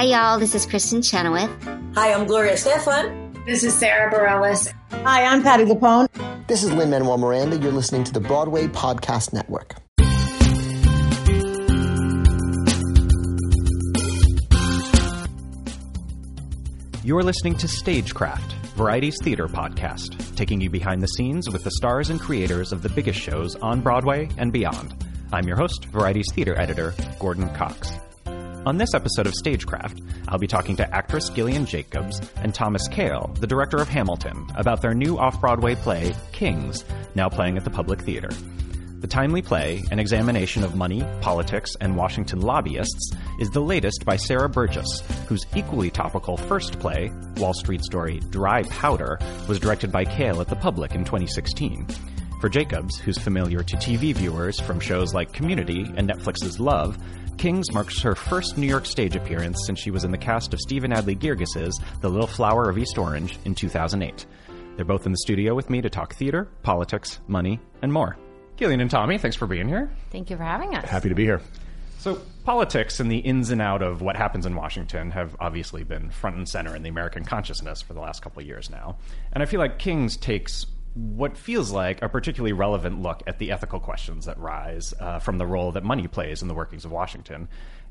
Hi, 0.00 0.06
y'all. 0.06 0.38
This 0.38 0.54
is 0.54 0.66
Kristin 0.66 1.04
Chenoweth. 1.04 1.50
Hi, 1.94 2.14
I'm 2.14 2.26
Gloria 2.26 2.54
Estefan. 2.54 3.44
This 3.44 3.62
is 3.62 3.74
Sara 3.74 4.10
Bareilles. 4.10 4.72
Hi, 5.04 5.24
I'm 5.24 5.42
Patti 5.42 5.66
LuPone. 5.66 6.08
This 6.46 6.64
is 6.64 6.72
Lin 6.72 6.88
Manuel 6.88 7.18
Miranda. 7.18 7.58
You're 7.58 7.70
listening 7.70 8.04
to 8.04 8.12
the 8.14 8.20
Broadway 8.20 8.66
Podcast 8.66 9.34
Network. 9.34 9.74
You're 17.04 17.22
listening 17.22 17.56
to 17.56 17.68
Stagecraft, 17.68 18.52
Variety's 18.76 19.18
theater 19.22 19.48
podcast, 19.48 20.34
taking 20.34 20.62
you 20.62 20.70
behind 20.70 21.02
the 21.02 21.08
scenes 21.08 21.50
with 21.50 21.62
the 21.62 21.72
stars 21.72 22.08
and 22.08 22.18
creators 22.18 22.72
of 22.72 22.80
the 22.80 22.88
biggest 22.88 23.20
shows 23.20 23.54
on 23.56 23.82
Broadway 23.82 24.30
and 24.38 24.50
beyond. 24.50 24.94
I'm 25.30 25.46
your 25.46 25.58
host, 25.58 25.84
Variety's 25.92 26.32
theater 26.32 26.58
editor, 26.58 26.94
Gordon 27.18 27.50
Cox. 27.50 27.92
On 28.66 28.76
this 28.76 28.92
episode 28.92 29.26
of 29.26 29.32
Stagecraft, 29.32 30.02
I'll 30.28 30.38
be 30.38 30.46
talking 30.46 30.76
to 30.76 30.94
actress 30.94 31.30
Gillian 31.30 31.64
Jacobs 31.64 32.20
and 32.42 32.54
Thomas 32.54 32.86
Kail, 32.88 33.34
the 33.40 33.46
director 33.46 33.78
of 33.78 33.88
Hamilton, 33.88 34.46
about 34.54 34.82
their 34.82 34.92
new 34.92 35.18
off 35.18 35.40
Broadway 35.40 35.76
play, 35.76 36.14
Kings, 36.32 36.84
now 37.14 37.30
playing 37.30 37.56
at 37.56 37.64
the 37.64 37.70
Public 37.70 38.02
Theater. 38.02 38.28
The 38.98 39.06
timely 39.06 39.40
play, 39.40 39.82
an 39.90 39.98
examination 39.98 40.62
of 40.62 40.74
money, 40.74 41.02
politics, 41.22 41.74
and 41.80 41.96
Washington 41.96 42.42
lobbyists, 42.42 43.12
is 43.40 43.48
the 43.48 43.62
latest 43.62 44.04
by 44.04 44.16
Sarah 44.16 44.50
Burgess, 44.50 45.02
whose 45.26 45.46
equally 45.56 45.90
topical 45.90 46.36
first 46.36 46.78
play, 46.78 47.10
Wall 47.38 47.54
Street 47.54 47.82
Story 47.82 48.20
Dry 48.28 48.62
Powder, 48.64 49.18
was 49.48 49.58
directed 49.58 49.90
by 49.90 50.04
Kail 50.04 50.42
at 50.42 50.48
the 50.48 50.56
Public 50.56 50.94
in 50.94 51.06
2016. 51.06 51.86
For 52.42 52.50
Jacobs, 52.50 52.98
who's 52.98 53.18
familiar 53.18 53.62
to 53.62 53.76
TV 53.76 54.14
viewers 54.14 54.60
from 54.60 54.80
shows 54.80 55.14
like 55.14 55.32
Community 55.32 55.82
and 55.96 56.08
Netflix's 56.08 56.60
Love, 56.60 56.98
Kings 57.40 57.72
marks 57.72 58.02
her 58.02 58.14
first 58.14 58.58
New 58.58 58.66
York 58.66 58.84
stage 58.84 59.16
appearance 59.16 59.62
since 59.64 59.80
she 59.80 59.90
was 59.90 60.04
in 60.04 60.10
the 60.10 60.18
cast 60.18 60.52
of 60.52 60.60
Stephen 60.60 60.90
Adly 60.90 61.18
Guirgis' 61.18 61.80
The 62.02 62.08
Little 62.10 62.26
Flower 62.26 62.68
of 62.68 62.76
East 62.76 62.98
Orange 62.98 63.38
in 63.46 63.54
2008. 63.54 64.26
They're 64.76 64.84
both 64.84 65.06
in 65.06 65.12
the 65.12 65.16
studio 65.16 65.54
with 65.54 65.70
me 65.70 65.80
to 65.80 65.88
talk 65.88 66.14
theater, 66.14 66.48
politics, 66.62 67.18
money, 67.28 67.58
and 67.80 67.90
more. 67.90 68.18
Gillian 68.58 68.82
and 68.82 68.90
Tommy, 68.90 69.16
thanks 69.16 69.38
for 69.38 69.46
being 69.46 69.68
here. 69.68 69.90
Thank 70.10 70.28
you 70.28 70.36
for 70.36 70.42
having 70.42 70.74
us. 70.74 70.86
Happy 70.86 71.08
to 71.08 71.14
be 71.14 71.24
here. 71.24 71.40
So, 72.00 72.20
politics 72.44 73.00
and 73.00 73.10
the 73.10 73.20
ins 73.20 73.48
and 73.48 73.62
out 73.62 73.80
of 73.80 74.02
what 74.02 74.16
happens 74.16 74.44
in 74.44 74.54
Washington 74.54 75.10
have 75.12 75.34
obviously 75.40 75.82
been 75.82 76.10
front 76.10 76.36
and 76.36 76.46
center 76.46 76.76
in 76.76 76.82
the 76.82 76.90
American 76.90 77.24
consciousness 77.24 77.80
for 77.80 77.94
the 77.94 78.00
last 78.00 78.20
couple 78.20 78.42
of 78.42 78.46
years 78.46 78.68
now. 78.68 78.98
And 79.32 79.42
I 79.42 79.46
feel 79.46 79.60
like 79.60 79.78
Kings 79.78 80.18
takes 80.18 80.66
what 80.94 81.36
feels 81.36 81.70
like 81.70 82.02
a 82.02 82.08
particularly 82.08 82.52
relevant 82.52 83.00
look 83.00 83.22
at 83.26 83.38
the 83.38 83.52
ethical 83.52 83.78
questions 83.78 84.26
that 84.26 84.38
rise 84.38 84.92
uh, 84.98 85.18
from 85.18 85.38
the 85.38 85.46
role 85.46 85.72
that 85.72 85.84
money 85.84 86.08
plays 86.08 86.42
in 86.42 86.48
the 86.48 86.54
workings 86.54 86.84
of 86.84 86.90
Washington. 86.90 87.48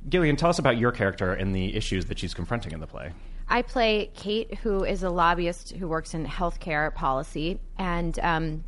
Gillian, 0.07 0.35
tell 0.35 0.49
us 0.49 0.59
about 0.59 0.77
your 0.77 0.91
character 0.91 1.33
and 1.33 1.55
the 1.55 1.75
issues 1.75 2.05
that 2.05 2.19
she's 2.19 2.33
confronting 2.33 2.71
in 2.71 2.79
the 2.79 2.87
play. 2.87 3.11
I 3.47 3.61
play 3.63 4.11
Kate, 4.15 4.55
who 4.55 4.83
is 4.83 5.03
a 5.03 5.09
lobbyist 5.09 5.71
who 5.71 5.87
works 5.87 6.13
in 6.13 6.25
healthcare 6.25 6.93
policy. 6.93 7.59
And 7.77 8.17
um, 8.19 8.63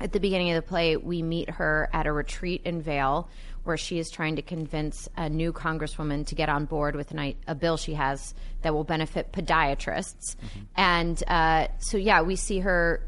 at 0.00 0.12
the 0.12 0.20
beginning 0.20 0.50
of 0.50 0.56
the 0.56 0.66
play, 0.66 0.96
we 0.96 1.22
meet 1.22 1.50
her 1.50 1.88
at 1.92 2.06
a 2.06 2.12
retreat 2.12 2.62
in 2.64 2.80
Vail 2.80 3.28
where 3.64 3.76
she 3.76 3.98
is 3.98 4.08
trying 4.08 4.36
to 4.36 4.42
convince 4.42 5.08
a 5.16 5.28
new 5.28 5.52
congresswoman 5.52 6.26
to 6.26 6.34
get 6.34 6.48
on 6.48 6.64
board 6.64 6.96
with 6.96 7.10
an, 7.10 7.34
a 7.46 7.54
bill 7.54 7.76
she 7.76 7.94
has 7.94 8.34
that 8.62 8.72
will 8.72 8.84
benefit 8.84 9.30
podiatrists. 9.30 10.36
Mm-hmm. 10.36 10.60
And 10.76 11.22
uh, 11.28 11.68
so, 11.78 11.98
yeah, 11.98 12.22
we 12.22 12.36
see 12.36 12.60
her 12.60 13.06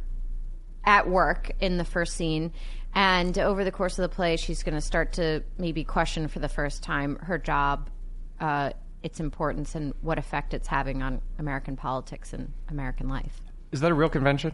at 0.84 1.08
work 1.08 1.52
in 1.60 1.76
the 1.76 1.84
first 1.84 2.14
scene. 2.14 2.52
And 2.94 3.38
over 3.38 3.64
the 3.64 3.70
course 3.70 3.98
of 3.98 4.02
the 4.02 4.14
play, 4.14 4.36
she's 4.36 4.62
going 4.62 4.74
to 4.74 4.80
start 4.80 5.12
to 5.14 5.42
maybe 5.58 5.84
question 5.84 6.28
for 6.28 6.40
the 6.40 6.48
first 6.48 6.82
time 6.82 7.16
her 7.16 7.38
job, 7.38 7.88
uh, 8.40 8.70
its 9.02 9.20
importance, 9.20 9.74
and 9.74 9.94
what 10.00 10.18
effect 10.18 10.54
it's 10.54 10.66
having 10.66 11.02
on 11.02 11.20
American 11.38 11.76
politics 11.76 12.32
and 12.32 12.52
American 12.68 13.08
life. 13.08 13.40
Is 13.70 13.80
that 13.80 13.92
a 13.92 13.94
real 13.94 14.08
convention? 14.08 14.52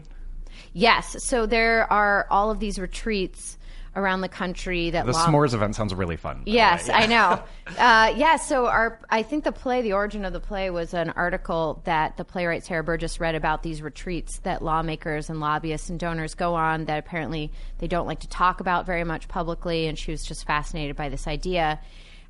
Yes. 0.73 1.23
So 1.23 1.45
there 1.45 1.91
are 1.91 2.27
all 2.29 2.51
of 2.51 2.59
these 2.59 2.77
retreats 2.77 3.57
around 3.97 4.21
the 4.21 4.29
country 4.29 4.91
that 4.91 5.05
the 5.05 5.11
s'mores 5.11 5.53
event 5.53 5.75
sounds 5.75 5.93
really 5.93 6.15
fun. 6.15 6.43
Yes, 6.45 6.87
yeah. 6.87 6.97
I 6.97 7.05
know. 7.07 7.43
Uh, 7.77 8.13
yeah, 8.15 8.37
so 8.37 8.67
our 8.67 8.99
I 9.09 9.23
think 9.23 9.43
the 9.43 9.51
play, 9.51 9.81
the 9.81 9.93
origin 9.93 10.23
of 10.23 10.31
the 10.31 10.39
play, 10.39 10.69
was 10.69 10.93
an 10.93 11.09
article 11.09 11.81
that 11.85 12.15
the 12.15 12.23
playwright 12.23 12.63
Sarah 12.63 12.83
Burgess 12.83 13.19
read 13.19 13.35
about 13.35 13.63
these 13.63 13.81
retreats 13.81 14.37
that 14.39 14.61
lawmakers 14.61 15.29
and 15.29 15.39
lobbyists 15.39 15.89
and 15.89 15.99
donors 15.99 16.35
go 16.35 16.53
on 16.53 16.85
that 16.85 16.99
apparently 16.99 17.51
they 17.79 17.87
don't 17.87 18.07
like 18.07 18.19
to 18.19 18.29
talk 18.29 18.61
about 18.61 18.85
very 18.85 19.03
much 19.03 19.27
publicly, 19.27 19.87
and 19.87 19.97
she 19.97 20.11
was 20.11 20.23
just 20.23 20.45
fascinated 20.45 20.95
by 20.95 21.09
this 21.09 21.27
idea. 21.27 21.79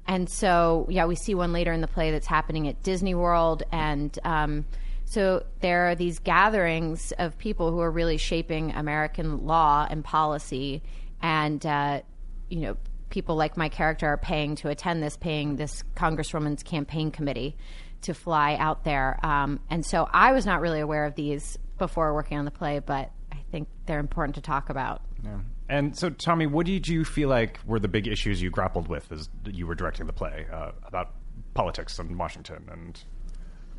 And 0.08 0.30
so, 0.30 0.88
yeah, 0.90 1.06
we 1.06 1.16
see 1.16 1.36
one 1.36 1.52
later 1.52 1.74
in 1.74 1.82
the 1.82 1.88
play 1.88 2.12
that's 2.12 2.28
happening 2.28 2.70
at 2.70 2.82
Disney 2.82 3.14
World, 3.14 3.64
and 3.74 4.18
um, 4.24 4.66
so 5.04 5.46
there 5.60 5.90
are 5.90 5.96
these 5.96 6.20
gatherings 6.20 7.12
of 7.14 7.38
people 7.38 7.72
who 7.72 7.82
are 7.82 7.92
really 7.92 8.18
shaping 8.18 8.72
American 8.72 9.46
law 9.46 9.86
and 9.90 10.04
policy 10.04 10.82
and 11.22 11.66
uh, 11.66 12.02
you 12.50 12.62
know 12.62 12.78
people 13.10 13.36
like 13.36 13.58
my 13.58 13.70
character 13.70 14.08
are 14.08 14.18
paying 14.18 14.56
to 14.56 14.70
attend 14.70 15.02
this, 15.02 15.18
paying 15.18 15.56
this 15.56 15.84
congresswoman's 15.96 16.64
campaign 16.64 17.12
committee 17.12 17.56
to 18.02 18.14
fly 18.14 18.56
out 18.56 18.84
there. 18.84 19.20
Um, 19.26 19.60
and 19.70 19.86
so 19.86 20.08
I 20.12 20.34
was 20.34 20.46
not 20.46 20.62
really 20.62 20.80
aware 20.80 21.06
of 21.06 21.16
these 21.16 21.58
before 21.78 22.14
working 22.14 22.38
on 22.38 22.46
the 22.46 22.52
play, 22.52 22.80
but 22.80 23.12
I 23.32 23.38
think 23.52 23.68
they're 23.86 24.00
important 24.00 24.36
to 24.36 24.42
talk 24.42 24.70
about. 24.70 25.02
Yeah. 25.24 25.40
And 25.70 25.98
so, 25.98 26.10
Tommy, 26.10 26.48
what 26.48 26.66
did 26.66 26.88
you 26.88 27.04
feel 27.04 27.30
like 27.30 27.60
were 27.66 27.80
the 27.80 27.88
big 27.88 28.08
issues 28.08 28.42
you 28.42 28.50
grappled 28.50 28.88
with 28.88 29.12
as 29.12 29.30
you 29.46 29.68
were 29.68 29.76
directing 29.76 30.06
the 30.08 30.14
play 30.14 30.46
uh, 30.52 30.72
about 30.86 31.12
politics 31.54 32.00
in 32.00 32.18
Washington 32.18 32.70
and 32.72 33.04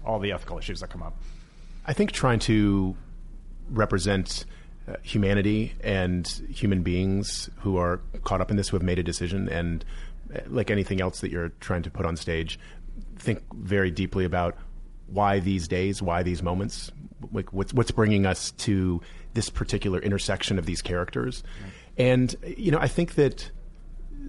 all 0.05 0.19
the 0.19 0.33
ethical 0.33 0.59
issues 0.59 0.81
that 0.81 0.91
come 0.91 1.03
up? 1.03 1.17
I 1.87 1.93
think 1.95 2.13
trying 2.13 2.41
to 2.41 2.95
represent 3.71 4.45
uh, 4.45 4.53
humanity 5.03 5.75
and 5.83 6.27
human 6.51 6.83
beings 6.83 7.51
who 7.61 7.77
are 7.77 8.01
caught 8.25 8.41
up 8.41 8.51
in 8.51 8.57
this, 8.57 8.69
who 8.69 8.77
have 8.77 8.83
made 8.83 8.99
a 8.99 9.03
decision, 9.03 9.49
and 9.49 9.85
uh, 10.35 10.41
like 10.49 10.71
anything 10.71 11.01
else 11.01 11.21
that 11.21 11.31
you're 11.31 11.51
trying 11.61 11.83
to 11.83 11.91
put 11.91 12.07
on 12.07 12.17
stage, 12.17 12.59
think 13.17 13.43
very 13.55 13.91
deeply 13.91 14.25
about 14.25 14.57
why 15.07 15.41
these 15.41 15.69
days, 15.69 16.03
why 16.03 16.23
these 16.23 16.43
moments, 16.43 16.91
like 17.33 17.53
what's 17.53 17.73
what's 17.73 17.91
bringing 17.91 18.27
us 18.27 18.53
to 18.53 19.01
this 19.35 19.51
particular 19.51 20.01
intersection 20.01 20.59
of 20.59 20.67
these 20.67 20.83
characters, 20.83 21.43
right. 21.63 21.73
and 22.07 22.37
you 22.57 22.71
know, 22.71 22.79
I 22.79 22.89
think 22.89 23.15
that. 23.15 23.51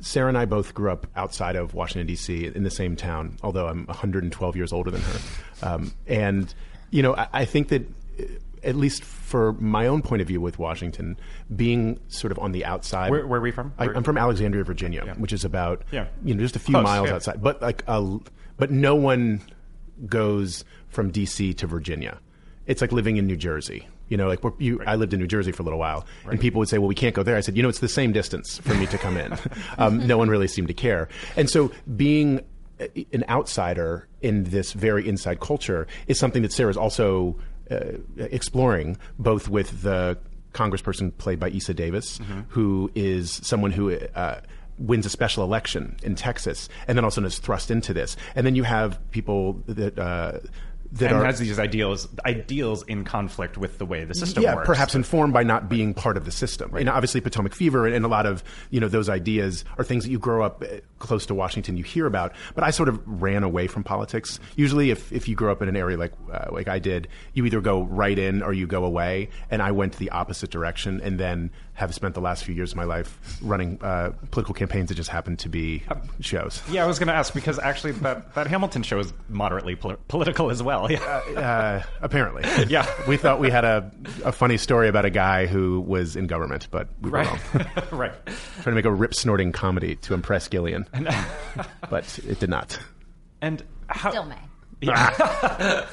Sarah 0.01 0.29
and 0.29 0.37
I 0.37 0.45
both 0.45 0.73
grew 0.73 0.91
up 0.91 1.07
outside 1.17 1.57
of 1.57 1.73
Washington 1.73 2.07
D.C. 2.07 2.45
in 2.45 2.63
the 2.63 2.71
same 2.71 2.95
town, 2.95 3.37
although 3.43 3.67
I'm 3.67 3.85
112 3.87 4.55
years 4.55 4.71
older 4.71 4.91
than 4.91 5.01
her. 5.01 5.19
Um, 5.61 5.93
and 6.07 6.53
you 6.89 7.03
know, 7.03 7.15
I, 7.15 7.27
I 7.33 7.45
think 7.45 7.67
that 7.69 7.85
at 8.63 8.75
least 8.75 9.03
for 9.03 9.53
my 9.53 9.87
own 9.87 10.01
point 10.01 10.21
of 10.21 10.27
view 10.27 10.41
with 10.41 10.59
Washington, 10.59 11.17
being 11.55 11.99
sort 12.07 12.31
of 12.31 12.39
on 12.39 12.51
the 12.51 12.65
outside. 12.65 13.11
Where, 13.11 13.25
where 13.25 13.39
are 13.39 13.43
we 13.43 13.51
from? 13.51 13.73
I, 13.77 13.85
am 13.85 14.03
from 14.03 14.17
Alexandria, 14.17 14.63
Virginia, 14.63 15.03
yeah. 15.05 15.13
which 15.15 15.33
is 15.33 15.45
about 15.45 15.83
yeah. 15.91 16.07
you 16.23 16.33
know 16.33 16.41
just 16.41 16.55
a 16.55 16.59
few 16.59 16.73
Close, 16.73 16.83
miles 16.83 17.09
yeah. 17.09 17.15
outside. 17.15 17.41
But 17.41 17.61
like, 17.61 17.83
a, 17.87 18.19
but 18.57 18.71
no 18.71 18.95
one 18.95 19.41
goes 20.05 20.65
from 20.89 21.11
D.C. 21.11 21.53
to 21.55 21.67
Virginia. 21.67 22.19
It's 22.65 22.81
like 22.81 22.91
living 22.91 23.17
in 23.17 23.27
New 23.27 23.37
Jersey. 23.37 23.87
You 24.09 24.17
know, 24.17 24.27
like 24.27 24.39
you, 24.57 24.77
right. 24.77 24.87
I 24.87 24.95
lived 24.95 25.13
in 25.13 25.19
New 25.19 25.27
Jersey 25.27 25.51
for 25.51 25.61
a 25.61 25.65
little 25.65 25.79
while, 25.79 26.05
right. 26.25 26.33
and 26.33 26.41
people 26.41 26.59
would 26.59 26.69
say, 26.69 26.77
"Well, 26.79 26.87
we 26.87 26.95
can't 26.95 27.13
go 27.13 27.23
there." 27.23 27.35
I 27.35 27.41
said, 27.41 27.55
"You 27.55 27.63
know, 27.63 27.69
it's 27.69 27.79
the 27.79 27.87
same 27.87 28.11
distance 28.11 28.57
for 28.57 28.73
me 28.73 28.87
to 28.87 28.97
come 28.97 29.17
in." 29.17 29.37
um, 29.77 30.05
no 30.07 30.17
one 30.17 30.29
really 30.29 30.47
seemed 30.47 30.67
to 30.67 30.73
care, 30.73 31.09
and 31.35 31.49
so 31.49 31.71
being 31.95 32.41
an 33.11 33.25
outsider 33.27 34.07
in 34.21 34.45
this 34.45 34.73
very 34.73 35.07
inside 35.07 35.39
culture 35.39 35.87
is 36.07 36.17
something 36.17 36.41
that 36.41 36.51
Sarah's 36.51 36.77
also 36.77 37.37
exploring, 38.18 38.97
both 39.18 39.50
with 39.50 39.81
the 39.81 40.18
congressperson 40.53 41.16
played 41.18 41.40
by 41.40 41.52
Eisa 41.52 41.75
Davis, 41.75 42.19
mm-hmm. 42.19 42.41
who 42.50 42.91
is 42.96 43.40
someone 43.44 43.72
who 43.72 43.91
uh, 44.16 44.41
wins 44.78 45.06
a 45.06 45.09
special 45.09 45.44
election 45.44 45.96
in 46.03 46.16
Texas, 46.16 46.69
and 46.88 46.97
then 46.97 47.03
also 47.06 47.24
is 47.24 47.40
thrust 47.40 47.69
into 47.69 47.94
this. 47.94 48.18
And 48.35 48.46
then 48.46 48.56
you 48.56 48.63
have 48.63 49.00
people 49.12 49.62
that. 49.68 49.97
Uh, 49.97 50.39
that 50.94 51.12
and 51.12 51.19
are, 51.19 51.25
has 51.25 51.39
these 51.39 51.59
ideals 51.59 52.07
ideals 52.25 52.83
in 52.83 53.03
conflict 53.03 53.57
with 53.57 53.77
the 53.77 53.86
way 53.86 54.06
the 54.06 54.15
system 54.15 54.44
yeah, 54.44 54.56
works. 54.56 54.65
perhaps 54.65 54.95
informed 54.95 55.33
by 55.33 55.44
not 55.44 55.69
being 55.69 55.94
part 55.94 56.18
of 56.18 56.25
the 56.25 56.31
system. 56.31 56.71
Right. 56.71 56.81
And 56.81 56.89
obviously, 56.89 57.21
Potomac 57.21 57.53
Fever 57.53 57.86
and, 57.88 58.06
a 58.06 58.07
lot 58.07 58.25
of 58.25 58.44
you 58.71 58.80
know 58.80 58.88
those 58.88 59.09
ideas 59.09 59.65
are 59.77 59.83
things 59.83 60.03
that 60.06 60.12
you 60.12 60.18
grow 60.18 60.44
up 60.44 60.63
uh, 60.63 60.77
close 60.97 61.25
to 61.27 61.36
Washington, 61.36 61.77
you 61.77 61.83
hear 61.83 62.07
about. 62.07 62.33
But 62.56 62.63
I 62.63 62.71
sort 62.71 62.89
of 62.89 63.00
ran 63.06 63.44
away 63.44 63.68
from 63.68 63.83
politics. 63.83 64.39
Usually, 64.56 64.89
if, 64.89 65.12
if 65.12 65.27
you 65.27 65.36
grow 65.36 65.51
up 65.51 65.62
in 65.62 65.69
an 65.69 65.75
area 65.75 65.97
like 65.97 66.13
uh, 66.31 66.47
like 66.51 66.68
I 66.68 66.80
did, 66.80 67.07
you 67.33 67.45
either 67.45 67.62
go 67.62 67.83
right 67.83 68.18
in 68.18 68.41
or 68.41 68.53
you 68.53 68.65
go 68.65 68.83
away. 68.83 69.30
And 69.51 69.62
I 69.62 69.71
went 69.71 69.97
the 69.97 70.09
opposite 70.09 70.50
direction, 70.50 71.01
and 71.01 71.19
then 71.19 71.51
have 71.79 71.95
spent 71.95 72.13
the 72.13 72.19
last 72.19 72.43
few 72.43 72.53
years 72.53 72.71
of 72.71 72.77
my 72.77 72.83
life 72.83 73.17
running 73.41 73.81
uh, 73.81 74.11
political 74.31 74.53
campaigns 74.53 74.89
that 74.89 74.95
just 74.95 75.09
happen 75.09 75.37
to 75.37 75.47
be 75.47 75.81
shows. 76.19 76.61
Yeah, 76.69 76.83
I 76.83 76.87
was 76.87 76.99
going 76.99 77.07
to 77.07 77.13
ask 77.13 77.33
because 77.33 77.57
actually 77.57 77.93
that, 77.93 78.35
that 78.35 78.47
Hamilton 78.47 78.83
show 78.83 78.99
is 78.99 79.13
moderately 79.29 79.77
pol- 79.77 79.95
political 80.09 80.51
as 80.51 80.61
well. 80.61 80.91
Yeah. 80.91 80.99
Uh, 80.99 81.39
uh, 81.39 81.83
apparently. 82.01 82.43
Yeah. 82.69 82.85
We 83.07 83.15
thought 83.15 83.39
we 83.39 83.49
had 83.49 83.63
a, 83.63 83.89
a 84.25 84.31
funny 84.31 84.57
story 84.57 84.89
about 84.89 85.05
a 85.05 85.09
guy 85.09 85.45
who 85.45 85.79
was 85.79 86.15
in 86.17 86.27
government, 86.27 86.67
but 86.69 86.89
we 87.01 87.09
were 87.09 87.19
right. 87.19 87.53
wrong. 87.53 87.67
right. 87.91 88.13
Trying 88.25 88.63
to 88.63 88.71
make 88.71 88.85
a 88.85 88.91
rip 88.91 89.15
snorting 89.15 89.53
comedy 89.53 89.95
to 89.97 90.13
impress 90.13 90.49
Gillian, 90.49 90.85
but 91.89 92.19
it 92.27 92.39
did 92.39 92.49
not. 92.49 92.77
And 93.41 93.63
how, 93.87 94.09
still 94.09 94.25
may. 94.25 94.35
Yeah. 94.81 95.85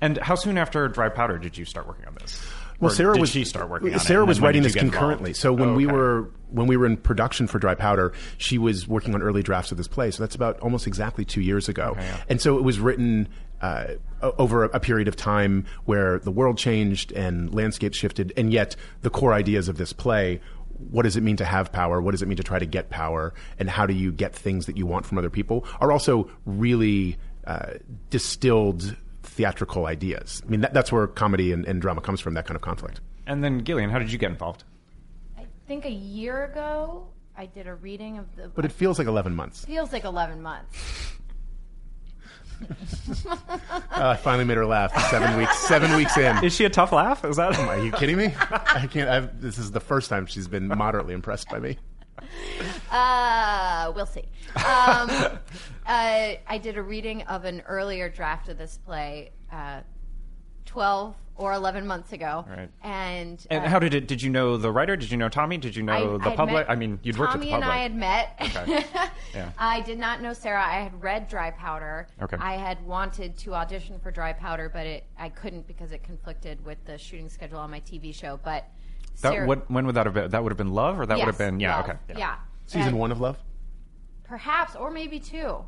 And 0.00 0.18
how 0.18 0.34
soon 0.34 0.58
after 0.58 0.86
Dry 0.88 1.08
Powder 1.08 1.38
did 1.38 1.56
you 1.56 1.64
start 1.64 1.88
working 1.88 2.06
on 2.06 2.14
this? 2.14 2.46
Well, 2.80 2.90
Sarah 2.90 3.14
did 3.14 3.20
was 3.20 3.30
she 3.30 3.44
start 3.44 3.68
working 3.68 3.92
on? 3.94 4.00
Sarah 4.00 4.24
was 4.24 4.40
writing 4.40 4.62
this 4.62 4.74
concurrently. 4.74 5.30
involved? 5.30 5.36
So 5.36 5.52
when 5.52 5.70
Oh, 5.70 5.74
we 5.74 5.86
were 5.86 6.30
when 6.50 6.66
we 6.66 6.76
were 6.76 6.84
in 6.86 6.96
production 6.98 7.46
for 7.46 7.58
Dry 7.58 7.74
Powder, 7.74 8.12
she 8.38 8.58
was 8.58 8.86
working 8.86 9.14
on 9.14 9.22
early 9.22 9.42
drafts 9.42 9.70
of 9.72 9.78
this 9.78 9.88
play. 9.88 10.10
So 10.10 10.22
that's 10.22 10.34
about 10.34 10.58
almost 10.60 10.86
exactly 10.86 11.24
two 11.24 11.40
years 11.40 11.68
ago. 11.68 11.96
And 12.28 12.40
so 12.40 12.58
it 12.58 12.62
was 12.62 12.78
written 12.78 13.28
uh, 13.62 13.94
over 14.20 14.64
a, 14.64 14.68
a 14.76 14.80
period 14.80 15.08
of 15.08 15.16
time 15.16 15.64
where 15.84 16.18
the 16.18 16.30
world 16.30 16.58
changed 16.58 17.12
and 17.12 17.54
landscape 17.54 17.94
shifted, 17.94 18.32
and 18.36 18.52
yet 18.52 18.76
the 19.02 19.10
core 19.10 19.32
ideas 19.32 19.68
of 19.68 19.78
this 19.78 19.92
play. 19.92 20.40
What 20.90 21.02
does 21.04 21.16
it 21.16 21.22
mean 21.22 21.36
to 21.36 21.44
have 21.44 21.70
power? 21.70 22.02
What 22.02 22.10
does 22.10 22.22
it 22.22 22.26
mean 22.28 22.38
to 22.38 22.42
try 22.42 22.58
to 22.58 22.66
get 22.66 22.90
power? 22.90 23.32
And 23.58 23.70
how 23.70 23.86
do 23.86 23.94
you 23.94 24.10
get 24.10 24.34
things 24.34 24.66
that 24.66 24.76
you 24.76 24.84
want 24.84 25.06
from 25.06 25.16
other 25.16 25.30
people? 25.30 25.64
Are 25.80 25.92
also 25.92 26.28
really 26.44 27.18
uh, 27.46 27.74
distilled 28.10 28.96
theatrical 29.32 29.86
ideas. 29.86 30.42
I 30.46 30.50
mean, 30.50 30.60
that, 30.60 30.74
that's 30.74 30.92
where 30.92 31.06
comedy 31.06 31.52
and, 31.52 31.66
and 31.66 31.80
drama 31.80 32.00
comes 32.00 32.20
from, 32.20 32.34
that 32.34 32.46
kind 32.46 32.56
of 32.56 32.62
conflict. 32.62 33.00
And 33.26 33.42
then 33.42 33.64
Gillian, 33.64 33.90
how 33.90 33.98
did 33.98 34.12
you 34.12 34.18
get 34.18 34.30
involved? 34.30 34.64
I 35.38 35.46
think 35.66 35.84
a 35.84 35.90
year 35.90 36.44
ago, 36.44 37.08
I 37.36 37.46
did 37.46 37.66
a 37.66 37.74
reading 37.74 38.18
of 38.18 38.34
the. 38.36 38.48
But 38.48 38.64
it 38.64 38.72
feels 38.72 38.98
like 38.98 39.08
11 39.08 39.34
months. 39.34 39.64
feels 39.64 39.92
like 39.92 40.04
11 40.04 40.42
months. 40.42 40.78
Uh, 43.92 44.10
I 44.10 44.16
finally 44.16 44.44
made 44.44 44.56
her 44.56 44.64
laugh. 44.64 44.96
Seven 45.10 45.36
weeks. 45.36 45.58
Seven 45.66 45.96
weeks 45.96 46.16
in. 46.16 46.44
Is 46.44 46.54
she 46.54 46.64
a 46.64 46.70
tough 46.70 46.92
laugh? 46.92 47.24
Is 47.24 47.36
that? 47.36 47.58
Are 47.58 47.84
you 47.84 47.90
kidding 47.90 48.16
me? 48.16 48.26
I 48.50 48.86
can't. 48.86 49.08
I've, 49.08 49.40
this 49.40 49.58
is 49.58 49.72
the 49.72 49.80
first 49.80 50.08
time 50.08 50.26
she's 50.26 50.46
been 50.46 50.68
moderately 50.68 51.12
impressed 51.12 51.48
by 51.48 51.58
me. 51.58 51.78
Uh, 52.92 53.92
we'll 53.96 54.06
see. 54.06 54.24
Um, 54.56 55.10
uh, 55.86 56.34
I 56.46 56.60
did 56.62 56.76
a 56.76 56.82
reading 56.82 57.22
of 57.22 57.44
an 57.44 57.62
earlier 57.66 58.08
draft 58.08 58.48
of 58.48 58.58
this 58.58 58.78
play, 58.84 59.32
uh, 59.50 59.80
12 60.66 61.16
or 61.36 61.54
11 61.54 61.86
months 61.86 62.12
ago. 62.12 62.44
Right. 62.48 62.68
And, 62.82 63.44
And 63.50 63.64
uh, 63.64 63.68
how 63.68 63.78
did 63.78 63.94
it? 63.94 64.06
Did 64.06 64.22
you 64.22 64.28
know 64.28 64.58
the 64.58 64.70
writer? 64.70 64.94
Did 64.96 65.10
you 65.10 65.16
know 65.16 65.30
Tommy? 65.30 65.56
Did 65.56 65.74
you 65.74 65.82
know 65.82 66.18
the 66.18 66.30
I'd 66.30 66.36
public? 66.36 66.66
I 66.68 66.74
mean, 66.74 66.98
you'd 67.02 67.16
worked 67.18 67.32
with 67.32 67.42
Tommy 67.42 67.46
the 67.46 67.60
public. 67.62 67.64
and 67.64 67.72
I 67.72 67.82
had 67.82 67.96
met. 67.96 68.36
Okay. 68.40 68.84
Yeah. 69.34 69.50
I 69.56 69.80
did 69.80 69.98
not 69.98 70.20
know 70.20 70.34
Sarah. 70.34 70.62
I 70.62 70.80
had 70.80 71.02
read 71.02 71.26
Dry 71.26 71.52
Powder. 71.52 72.06
Okay. 72.20 72.36
I 72.38 72.58
had 72.58 72.84
wanted 72.84 73.34
to 73.38 73.54
audition 73.54 73.98
for 73.98 74.10
Dry 74.10 74.34
Powder, 74.34 74.68
but 74.68 74.86
it 74.86 75.04
I 75.18 75.30
couldn't 75.30 75.66
because 75.66 75.90
it 75.92 76.02
conflicted 76.02 76.62
with 76.66 76.84
the 76.84 76.98
shooting 76.98 77.30
schedule 77.30 77.58
on 77.58 77.70
my 77.70 77.80
TV 77.80 78.14
show. 78.14 78.38
But 78.44 78.66
that 79.22 79.32
Sarah, 79.32 79.46
what, 79.46 79.70
when 79.70 79.86
would 79.86 79.94
that 79.94 80.04
have 80.04 80.14
been? 80.14 80.30
That 80.30 80.42
would 80.42 80.52
have 80.52 80.58
been 80.58 80.74
Love, 80.74 81.00
or 81.00 81.06
that 81.06 81.16
would 81.16 81.24
have 81.24 81.38
been 81.38 81.60
yeah. 81.60 81.76
Love. 81.76 81.88
Okay. 81.88 81.98
Yeah. 82.18 82.36
Season 82.72 82.88
And 82.88 82.98
one 82.98 83.12
of 83.12 83.20
Love. 83.20 83.38
perhaps, 84.24 84.74
or 84.76 84.90
maybe 84.90 85.20
two. 85.20 85.64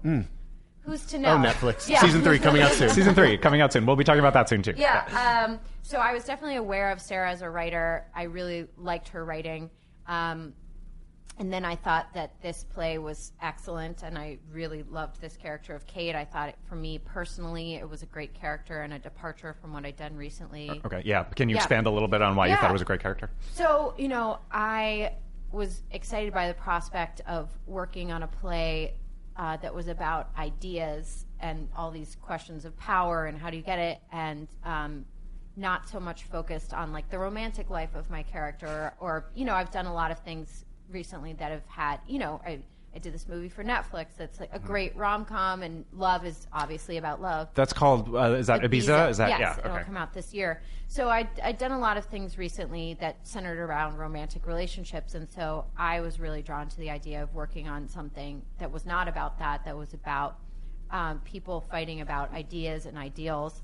Who's 0.80 1.04
to 1.06 1.18
know? 1.18 1.34
Oh, 1.34 1.38
Netflix. 1.38 1.88
Yeah. 1.88 2.00
Season 2.00 2.22
three 2.22 2.38
coming 2.38 2.60
out 2.62 2.72
soon. 2.72 2.90
Season 2.90 3.14
three 3.14 3.36
coming 3.38 3.60
out 3.62 3.72
soon. 3.72 3.86
We'll 3.86 3.96
be 3.96 4.04
talking 4.04 4.20
about 4.20 4.34
that 4.34 4.48
soon 4.48 4.62
too. 4.62 4.74
Yeah. 4.76 5.44
Um, 5.46 5.58
so 5.82 5.98
I 5.98 6.12
was 6.12 6.24
definitely 6.24 6.56
aware 6.56 6.90
of 6.90 7.00
Sarah 7.00 7.30
as 7.30 7.40
a 7.42 7.48
writer. 7.48 8.06
I 8.14 8.24
really 8.24 8.66
liked 8.76 9.08
her 9.08 9.24
writing. 9.24 9.70
Um, 10.06 10.52
and 11.38 11.52
then 11.52 11.64
I 11.64 11.74
thought 11.74 12.12
that 12.14 12.40
this 12.42 12.62
play 12.64 12.98
was 12.98 13.32
excellent, 13.42 14.02
and 14.04 14.16
I 14.16 14.38
really 14.52 14.84
loved 14.84 15.20
this 15.20 15.36
character 15.36 15.74
of 15.74 15.84
Kate. 15.86 16.14
I 16.14 16.24
thought, 16.24 16.50
it, 16.50 16.56
for 16.68 16.76
me 16.76 16.98
personally, 16.98 17.74
it 17.74 17.88
was 17.88 18.02
a 18.04 18.06
great 18.06 18.34
character 18.34 18.82
and 18.82 18.92
a 18.92 18.98
departure 19.00 19.52
from 19.60 19.72
what 19.72 19.84
I'd 19.84 19.96
done 19.96 20.14
recently. 20.14 20.80
Okay. 20.84 21.02
Yeah. 21.04 21.24
Can 21.24 21.48
you 21.48 21.54
Yeah. 21.56 21.60
expand 21.62 21.86
a 21.86 21.90
little 21.90 22.06
bit 22.08 22.22
on 22.22 22.36
why 22.36 22.46
you 22.48 22.56
thought 22.56 22.70
it 22.70 22.72
was 22.74 22.82
a 22.82 22.84
great 22.84 23.00
character? 23.00 23.30
So, 23.54 23.94
you 23.98 24.06
know, 24.08 24.38
I 24.52 25.14
was 25.54 25.82
excited 25.92 26.34
by 26.34 26.48
the 26.48 26.54
prospect 26.54 27.20
of 27.26 27.48
working 27.66 28.10
on 28.12 28.22
a 28.22 28.26
play 28.26 28.94
uh, 29.36 29.56
that 29.58 29.74
was 29.74 29.88
about 29.88 30.30
ideas 30.36 31.26
and 31.40 31.68
all 31.76 31.90
these 31.90 32.16
questions 32.20 32.64
of 32.64 32.76
power 32.78 33.26
and 33.26 33.38
how 33.38 33.50
do 33.50 33.56
you 33.56 33.62
get 33.62 33.78
it, 33.78 33.98
and 34.12 34.48
um, 34.64 35.04
not 35.56 35.88
so 35.88 36.00
much 36.00 36.24
focused 36.24 36.74
on 36.74 36.92
like 36.92 37.08
the 37.10 37.18
romantic 37.18 37.70
life 37.70 37.94
of 37.94 38.10
my 38.10 38.22
character. 38.22 38.92
Or, 39.00 39.26
you 39.34 39.44
know, 39.44 39.54
I've 39.54 39.70
done 39.70 39.86
a 39.86 39.94
lot 39.94 40.10
of 40.10 40.18
things 40.20 40.64
recently 40.90 41.32
that 41.34 41.50
have 41.50 41.66
had, 41.66 42.00
you 42.06 42.18
know, 42.18 42.40
I, 42.44 42.60
I 42.94 42.98
did 42.98 43.12
this 43.12 43.26
movie 43.28 43.48
for 43.48 43.64
Netflix 43.64 44.06
that's 44.16 44.38
like 44.38 44.50
a 44.52 44.58
great 44.58 44.94
rom 44.96 45.24
com, 45.24 45.62
and 45.62 45.84
love 45.92 46.24
is 46.24 46.46
obviously 46.52 46.96
about 46.96 47.20
love. 47.20 47.48
That's 47.54 47.72
called. 47.72 48.14
Uh, 48.14 48.34
is 48.34 48.46
that 48.46 48.60
Ibiza? 48.60 49.10
Is 49.10 49.16
that 49.16 49.30
yes, 49.30 49.40
yeah? 49.40 49.58
it'll 49.58 49.72
Okay. 49.72 49.84
come 49.84 49.96
out 49.96 50.14
this 50.14 50.32
year. 50.32 50.62
So 50.86 51.08
I 51.08 51.28
I'd 51.42 51.58
done 51.58 51.72
a 51.72 51.78
lot 51.78 51.96
of 51.96 52.04
things 52.04 52.38
recently 52.38 52.94
that 53.00 53.16
centered 53.26 53.58
around 53.58 53.96
romantic 53.96 54.46
relationships, 54.46 55.14
and 55.14 55.28
so 55.28 55.64
I 55.76 56.00
was 56.00 56.20
really 56.20 56.42
drawn 56.42 56.68
to 56.68 56.76
the 56.76 56.90
idea 56.90 57.22
of 57.22 57.34
working 57.34 57.66
on 57.68 57.88
something 57.88 58.42
that 58.58 58.70
was 58.70 58.86
not 58.86 59.08
about 59.08 59.38
that. 59.40 59.64
That 59.64 59.76
was 59.76 59.92
about 59.92 60.38
um, 60.90 61.20
people 61.24 61.60
fighting 61.60 62.00
about 62.00 62.32
ideas 62.32 62.86
and 62.86 62.96
ideals. 62.96 63.62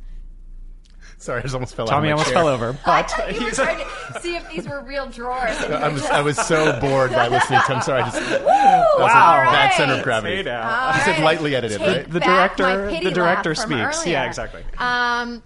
Sorry, 1.19 1.41
I 1.41 1.43
just 1.43 1.55
almost 1.55 1.75
fell 1.75 1.87
out. 1.87 1.91
Tommy 1.91 2.09
of 2.09 2.13
almost 2.15 2.31
chair. 2.31 2.39
fell 2.39 2.49
over, 2.49 2.71
I 2.87 3.03
but 3.03 3.11
thought 3.11 3.29
you 3.35 3.41
were 3.41 3.45
he's- 3.47 3.57
trying 3.57 3.79
to 3.79 4.21
see 4.21 4.37
if 4.37 4.49
these 4.51 4.67
were 4.69 4.83
real 4.83 5.07
drawers. 5.07 5.57
and 5.61 5.71
you 5.71 5.75
I 5.77 5.87
were 5.89 5.93
was 5.95 6.03
just- 6.03 6.13
I 6.13 6.21
was 6.23 6.37
so 6.39 6.81
bored 6.81 7.11
by 7.13 7.29
listening 7.29 7.61
to. 7.67 7.75
I'm 7.75 7.83
sorry. 7.83 8.03
I 8.03 8.11
just 8.11 8.21
that 8.31 8.43
was 8.43 8.99
Wow. 9.01 9.41
a 9.43 9.45
bad 9.51 9.65
Right. 9.67 9.75
center 9.75 9.95
of 9.95 10.03
gravity. 10.03 10.37
Stay 10.37 10.43
down. 10.45 10.67
All 10.67 10.95
You 10.95 11.01
said 11.01 11.11
right. 11.13 11.23
lightly 11.25 11.55
edited, 11.57 11.79
Take 11.79 11.87
right? 11.89 12.11
The 12.11 12.21
back 12.21 12.57
director- 12.57 12.87
my 12.87 12.93
pity 12.93 13.05
the 13.05 13.11
director 13.15 13.51
laugh 13.51 13.59
from 13.59 13.71
speaks. 13.71 14.07
Yeah, 14.07 14.19
earlier. 14.21 14.29
exactly. 14.29 14.65
Um, 14.79 15.43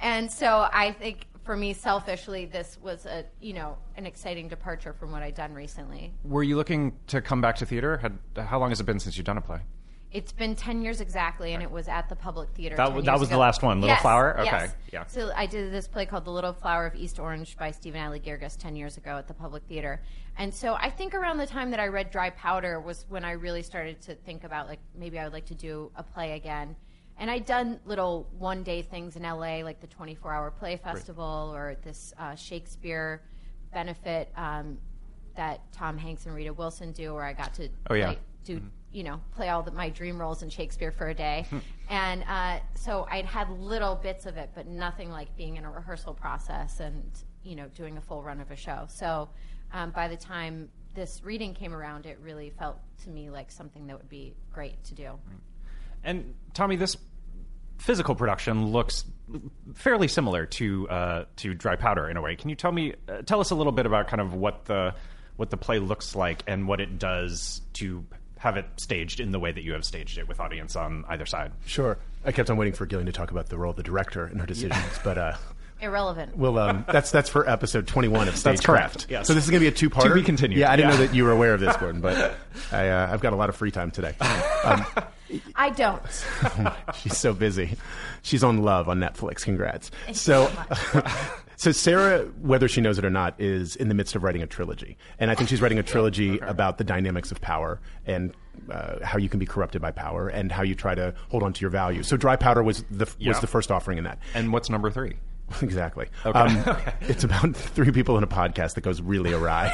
and 0.00 0.30
so 0.30 0.68
I 0.72 0.92
think 0.92 1.26
for 1.44 1.56
me, 1.56 1.74
selfishly, 1.74 2.46
this 2.46 2.78
was 2.82 3.04
a 3.06 3.24
you 3.40 3.52
know 3.52 3.76
an 3.96 4.06
exciting 4.06 4.48
departure 4.48 4.92
from 4.94 5.12
what 5.12 5.22
I'd 5.22 5.34
done 5.34 5.52
recently. 5.54 6.12
Were 6.24 6.42
you 6.42 6.56
looking 6.56 6.94
to 7.08 7.20
come 7.20 7.40
back 7.40 7.56
to 7.56 7.66
theater? 7.66 7.98
Had, 7.98 8.18
how 8.46 8.58
long 8.58 8.70
has 8.70 8.80
it 8.80 8.84
been 8.84 8.98
since 8.98 9.16
you've 9.16 9.26
done 9.26 9.36
a 9.38 9.42
play? 9.42 9.60
It's 10.14 10.32
been 10.32 10.54
ten 10.54 10.80
years 10.80 11.00
exactly, 11.00 11.52
and 11.54 11.62
it 11.62 11.70
was 11.70 11.88
at 11.88 12.08
the 12.08 12.14
Public 12.16 12.48
Theater. 12.50 12.76
That 12.76 12.84
10 12.84 12.92
w- 12.92 13.04
that 13.04 13.12
years 13.12 13.20
was 13.20 13.28
the 13.30 13.36
last 13.36 13.62
one, 13.62 13.80
Little 13.80 13.94
Yes, 13.96 14.02
Flower? 14.02 14.38
Okay, 14.40 14.44
yes. 14.50 14.74
yeah. 14.92 15.04
So 15.06 15.32
I 15.34 15.44
did 15.46 15.72
this 15.72 15.88
play 15.88 16.06
called 16.06 16.24
The 16.24 16.30
Little 16.30 16.52
Flower 16.52 16.86
of 16.86 16.94
East 16.94 17.18
Orange 17.18 17.56
by 17.56 17.72
Stephen 17.72 18.00
Adly 18.00 18.22
Guirgis 18.22 18.56
ten 18.56 18.76
years 18.76 18.96
ago 18.96 19.16
at 19.18 19.26
the 19.26 19.34
Public 19.34 19.64
Theater, 19.64 20.00
and 20.38 20.54
so 20.54 20.74
I 20.74 20.88
think 20.88 21.14
around 21.14 21.38
the 21.38 21.46
time 21.48 21.72
that 21.72 21.80
I 21.80 21.88
read 21.88 22.10
Dry 22.12 22.30
Powder 22.30 22.80
was 22.80 23.04
when 23.08 23.24
I 23.24 23.32
really 23.32 23.62
started 23.64 24.00
to 24.02 24.14
think 24.14 24.44
about 24.44 24.68
like 24.68 24.78
maybe 24.96 25.18
I 25.18 25.24
would 25.24 25.32
like 25.32 25.46
to 25.46 25.54
do 25.56 25.90
a 25.96 26.02
play 26.04 26.32
again. 26.32 26.76
And 27.16 27.30
I'd 27.30 27.46
done 27.46 27.78
little 27.84 28.28
one 28.38 28.62
day 28.64 28.82
things 28.82 29.16
in 29.16 29.22
LA, 29.22 29.62
like 29.64 29.80
the 29.80 29.86
24 29.88 30.32
hour 30.32 30.50
play 30.50 30.76
festival 30.76 31.52
or 31.54 31.76
this 31.82 32.12
uh, 32.18 32.34
Shakespeare 32.36 33.20
benefit 33.72 34.30
um, 34.36 34.78
that 35.36 35.60
Tom 35.72 35.96
Hanks 35.98 36.26
and 36.26 36.34
Rita 36.34 36.52
Wilson 36.52 36.90
do, 36.92 37.14
where 37.14 37.22
I 37.24 37.32
got 37.32 37.54
to 37.54 37.68
Oh, 37.90 37.94
yeah. 37.94 38.14
do 38.44 38.60
you 38.94 39.02
know 39.02 39.20
play 39.34 39.48
all 39.48 39.62
the, 39.62 39.72
my 39.72 39.90
dream 39.90 40.18
roles 40.18 40.42
in 40.42 40.48
Shakespeare 40.48 40.92
for 40.92 41.08
a 41.08 41.14
day, 41.14 41.46
and 41.90 42.24
uh, 42.28 42.60
so 42.74 43.06
I'd 43.10 43.26
had 43.26 43.50
little 43.50 43.96
bits 43.96 44.24
of 44.24 44.36
it, 44.36 44.50
but 44.54 44.66
nothing 44.66 45.10
like 45.10 45.36
being 45.36 45.56
in 45.56 45.64
a 45.64 45.70
rehearsal 45.70 46.14
process 46.14 46.80
and 46.80 47.02
you 47.42 47.56
know 47.56 47.66
doing 47.74 47.98
a 47.98 48.00
full 48.00 48.22
run 48.22 48.40
of 48.40 48.50
a 48.50 48.56
show. 48.56 48.86
So 48.88 49.28
um, 49.72 49.90
by 49.90 50.08
the 50.08 50.16
time 50.16 50.70
this 50.94 51.22
reading 51.24 51.54
came 51.54 51.74
around, 51.74 52.06
it 52.06 52.18
really 52.22 52.50
felt 52.50 52.78
to 53.02 53.10
me 53.10 53.30
like 53.30 53.50
something 53.50 53.88
that 53.88 53.98
would 53.98 54.08
be 54.08 54.34
great 54.52 54.82
to 54.84 54.94
do. 54.94 55.10
And 56.04 56.34
Tommy, 56.52 56.76
this 56.76 56.96
physical 57.78 58.14
production 58.14 58.66
looks 58.66 59.04
fairly 59.74 60.06
similar 60.06 60.46
to 60.46 60.88
uh, 60.88 61.24
to 61.36 61.54
Dry 61.54 61.74
Powder 61.76 62.08
in 62.08 62.16
a 62.16 62.22
way. 62.22 62.36
Can 62.36 62.48
you 62.48 62.56
tell 62.56 62.70
me, 62.72 62.94
uh, 63.08 63.22
tell 63.22 63.40
us 63.40 63.50
a 63.50 63.54
little 63.54 63.72
bit 63.72 63.86
about 63.86 64.06
kind 64.06 64.20
of 64.20 64.34
what 64.34 64.66
the 64.66 64.94
what 65.36 65.50
the 65.50 65.56
play 65.56 65.80
looks 65.80 66.14
like 66.14 66.44
and 66.46 66.68
what 66.68 66.80
it 66.80 66.98
does 66.98 67.60
to 67.72 68.04
have 68.44 68.58
it 68.58 68.66
staged 68.76 69.20
in 69.20 69.32
the 69.32 69.38
way 69.40 69.50
that 69.50 69.62
you 69.62 69.72
have 69.72 69.84
staged 69.86 70.18
it 70.18 70.28
with 70.28 70.38
audience 70.38 70.76
on 70.76 71.04
either 71.08 71.24
side? 71.24 71.50
Sure. 71.64 71.96
I 72.26 72.30
kept 72.30 72.50
on 72.50 72.56
waiting 72.58 72.74
for 72.74 72.84
Gillian 72.86 73.06
to 73.06 73.12
talk 73.12 73.30
about 73.30 73.48
the 73.48 73.56
role 73.58 73.70
of 73.70 73.76
the 73.76 73.82
director 73.82 74.26
and 74.26 74.38
her 74.38 74.46
decisions, 74.46 74.84
but 75.02 75.16
uh, 75.18 75.36
Irrelevant. 75.80 76.36
Well, 76.36 76.58
um, 76.58 76.84
that's 76.90 77.10
that's 77.10 77.28
for 77.28 77.48
episode 77.48 77.86
21 77.86 78.20
of 78.20 78.26
That's 78.26 78.40
Stagecraft. 78.40 78.92
correct, 78.94 79.06
yes. 79.10 79.26
So 79.26 79.34
this 79.34 79.44
is 79.44 79.50
going 79.50 79.60
to 79.60 79.64
be 79.64 79.74
a 79.74 79.76
two-parter. 79.76 80.08
To 80.08 80.14
be 80.14 80.22
continued, 80.22 80.58
Yeah, 80.58 80.70
I 80.70 80.76
didn't 80.76 80.92
yeah. 80.92 80.96
know 80.98 81.06
that 81.06 81.14
you 81.14 81.24
were 81.24 81.32
aware 81.32 81.52
of 81.54 81.60
this, 81.60 81.76
Gordon, 81.76 82.00
but 82.00 82.36
I, 82.72 82.88
uh, 82.90 83.08
I've 83.12 83.20
got 83.20 83.32
a 83.32 83.36
lot 83.36 83.48
of 83.48 83.56
free 83.56 83.70
time 83.70 83.90
today. 83.90 84.14
Um, 84.62 84.86
I 85.56 85.70
don't. 85.70 86.02
she's 87.02 87.16
so 87.16 87.32
busy. 87.34 87.76
She's 88.22 88.44
on 88.44 88.58
Love 88.62 88.88
on 88.88 89.00
Netflix. 89.00 89.42
Congrats. 89.42 89.90
So, 90.12 90.50
so 91.56 91.72
Sarah, 91.72 92.20
whether 92.40 92.68
she 92.68 92.80
knows 92.80 92.98
it 92.98 93.04
or 93.04 93.10
not, 93.10 93.34
is 93.40 93.76
in 93.76 93.88
the 93.88 93.94
midst 93.94 94.14
of 94.14 94.22
writing 94.22 94.42
a 94.42 94.46
trilogy, 94.46 94.96
and 95.18 95.30
I 95.30 95.34
think 95.34 95.48
she's 95.48 95.60
writing 95.62 95.78
a 95.78 95.82
trilogy 95.82 96.38
about 96.38 96.78
the 96.78 96.84
dynamics 96.84 97.30
of 97.32 97.40
power 97.40 97.80
and 98.06 98.32
uh, 98.70 99.04
how 99.04 99.18
you 99.18 99.28
can 99.28 99.38
be 99.40 99.46
corrupted 99.46 99.82
by 99.82 99.90
power 99.90 100.28
and 100.28 100.50
how 100.52 100.62
you 100.62 100.74
try 100.74 100.94
to 100.94 101.12
hold 101.30 101.42
on 101.42 101.52
to 101.52 101.60
your 101.60 101.70
values. 101.70 102.06
So, 102.06 102.16
Dry 102.16 102.36
Powder 102.36 102.62
was 102.62 102.84
the 102.90 103.06
Yeah. 103.18 103.28
was 103.30 103.40
the 103.40 103.46
first 103.46 103.70
offering 103.70 103.98
in 103.98 104.04
that. 104.04 104.18
And 104.34 104.52
what's 104.52 104.70
number 104.70 104.90
three? 104.90 105.14
Exactly. 105.60 106.06
Um, 106.24 106.64
it's 107.02 107.22
about 107.22 107.54
three 107.76 107.90
people 107.92 108.16
in 108.16 108.24
a 108.24 108.26
podcast 108.26 108.74
that 108.74 108.80
goes 108.80 109.02
really 109.02 109.32
awry, 109.32 109.70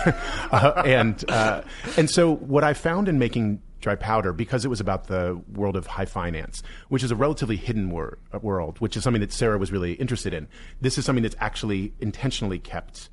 uh, 0.50 0.82
and 0.84 1.24
uh, 1.30 1.62
and 1.96 2.10
so 2.10 2.34
what 2.34 2.64
I 2.64 2.74
found 2.74 3.08
in 3.08 3.18
making 3.20 3.62
Dry 3.80 3.94
Powder 3.94 4.32
because 4.32 4.64
it 4.64 4.68
was 4.68 4.80
about 4.80 5.06
the 5.06 5.40
world 5.54 5.76
of 5.76 5.86
high 5.86 6.04
finance, 6.04 6.62
which 6.88 7.02
is 7.02 7.10
a 7.10 7.16
relatively 7.16 7.56
hidden 7.56 7.90
wor- 7.90 8.18
world, 8.40 8.78
which 8.78 8.96
is 8.96 9.02
something 9.02 9.20
that 9.20 9.32
Sarah 9.32 9.58
was 9.58 9.72
really 9.72 9.94
interested 9.94 10.34
in. 10.34 10.48
This 10.80 10.98
is 10.98 11.04
something 11.04 11.22
that's 11.22 11.36
actually 11.40 11.92
intentionally 12.00 12.58
kept 12.58 13.08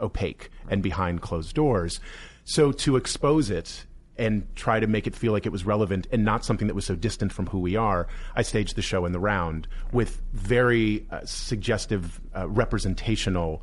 opaque 0.00 0.50
and 0.68 0.82
behind 0.82 1.22
closed 1.22 1.54
doors. 1.54 2.00
So 2.44 2.72
to 2.72 2.96
expose 2.96 3.50
it 3.50 3.84
and 4.16 4.46
try 4.56 4.80
to 4.80 4.86
make 4.86 5.06
it 5.06 5.14
feel 5.14 5.32
like 5.32 5.46
it 5.46 5.52
was 5.52 5.64
relevant 5.64 6.08
and 6.10 6.24
not 6.24 6.44
something 6.44 6.66
that 6.66 6.74
was 6.74 6.86
so 6.86 6.96
distant 6.96 7.32
from 7.32 7.46
who 7.46 7.60
we 7.60 7.76
are, 7.76 8.08
I 8.34 8.42
staged 8.42 8.74
the 8.74 8.82
show 8.82 9.04
in 9.04 9.12
the 9.12 9.20
round 9.20 9.68
with 9.92 10.20
very 10.32 11.06
uh, 11.10 11.20
suggestive 11.24 12.20
uh, 12.34 12.48
representational. 12.48 13.62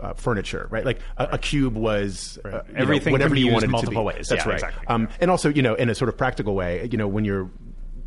Uh, 0.00 0.14
furniture, 0.14 0.66
right? 0.70 0.84
Like 0.84 0.98
a, 1.18 1.28
a 1.32 1.38
cube 1.38 1.74
was 1.76 2.38
uh, 2.44 2.48
you 2.48 2.74
know, 2.74 2.80
Everything 2.80 3.12
whatever 3.12 3.34
you 3.36 3.44
used 3.46 3.52
wanted 3.52 3.66
it 3.66 3.68
to 3.68 3.72
multiple 3.72 4.02
be. 4.02 4.06
ways. 4.16 4.28
That's 4.28 4.44
Yeah, 4.44 4.48
right. 4.50 4.54
exactly. 4.54 4.86
Um, 4.88 5.08
and 5.20 5.30
also, 5.30 5.48
you 5.50 5.62
know, 5.62 5.74
in 5.74 5.88
a 5.90 5.94
sort 5.94 6.08
of 6.08 6.16
practical 6.16 6.54
way, 6.54 6.88
you 6.90 6.98
know, 6.98 7.06
when 7.06 7.24
you're 7.24 7.48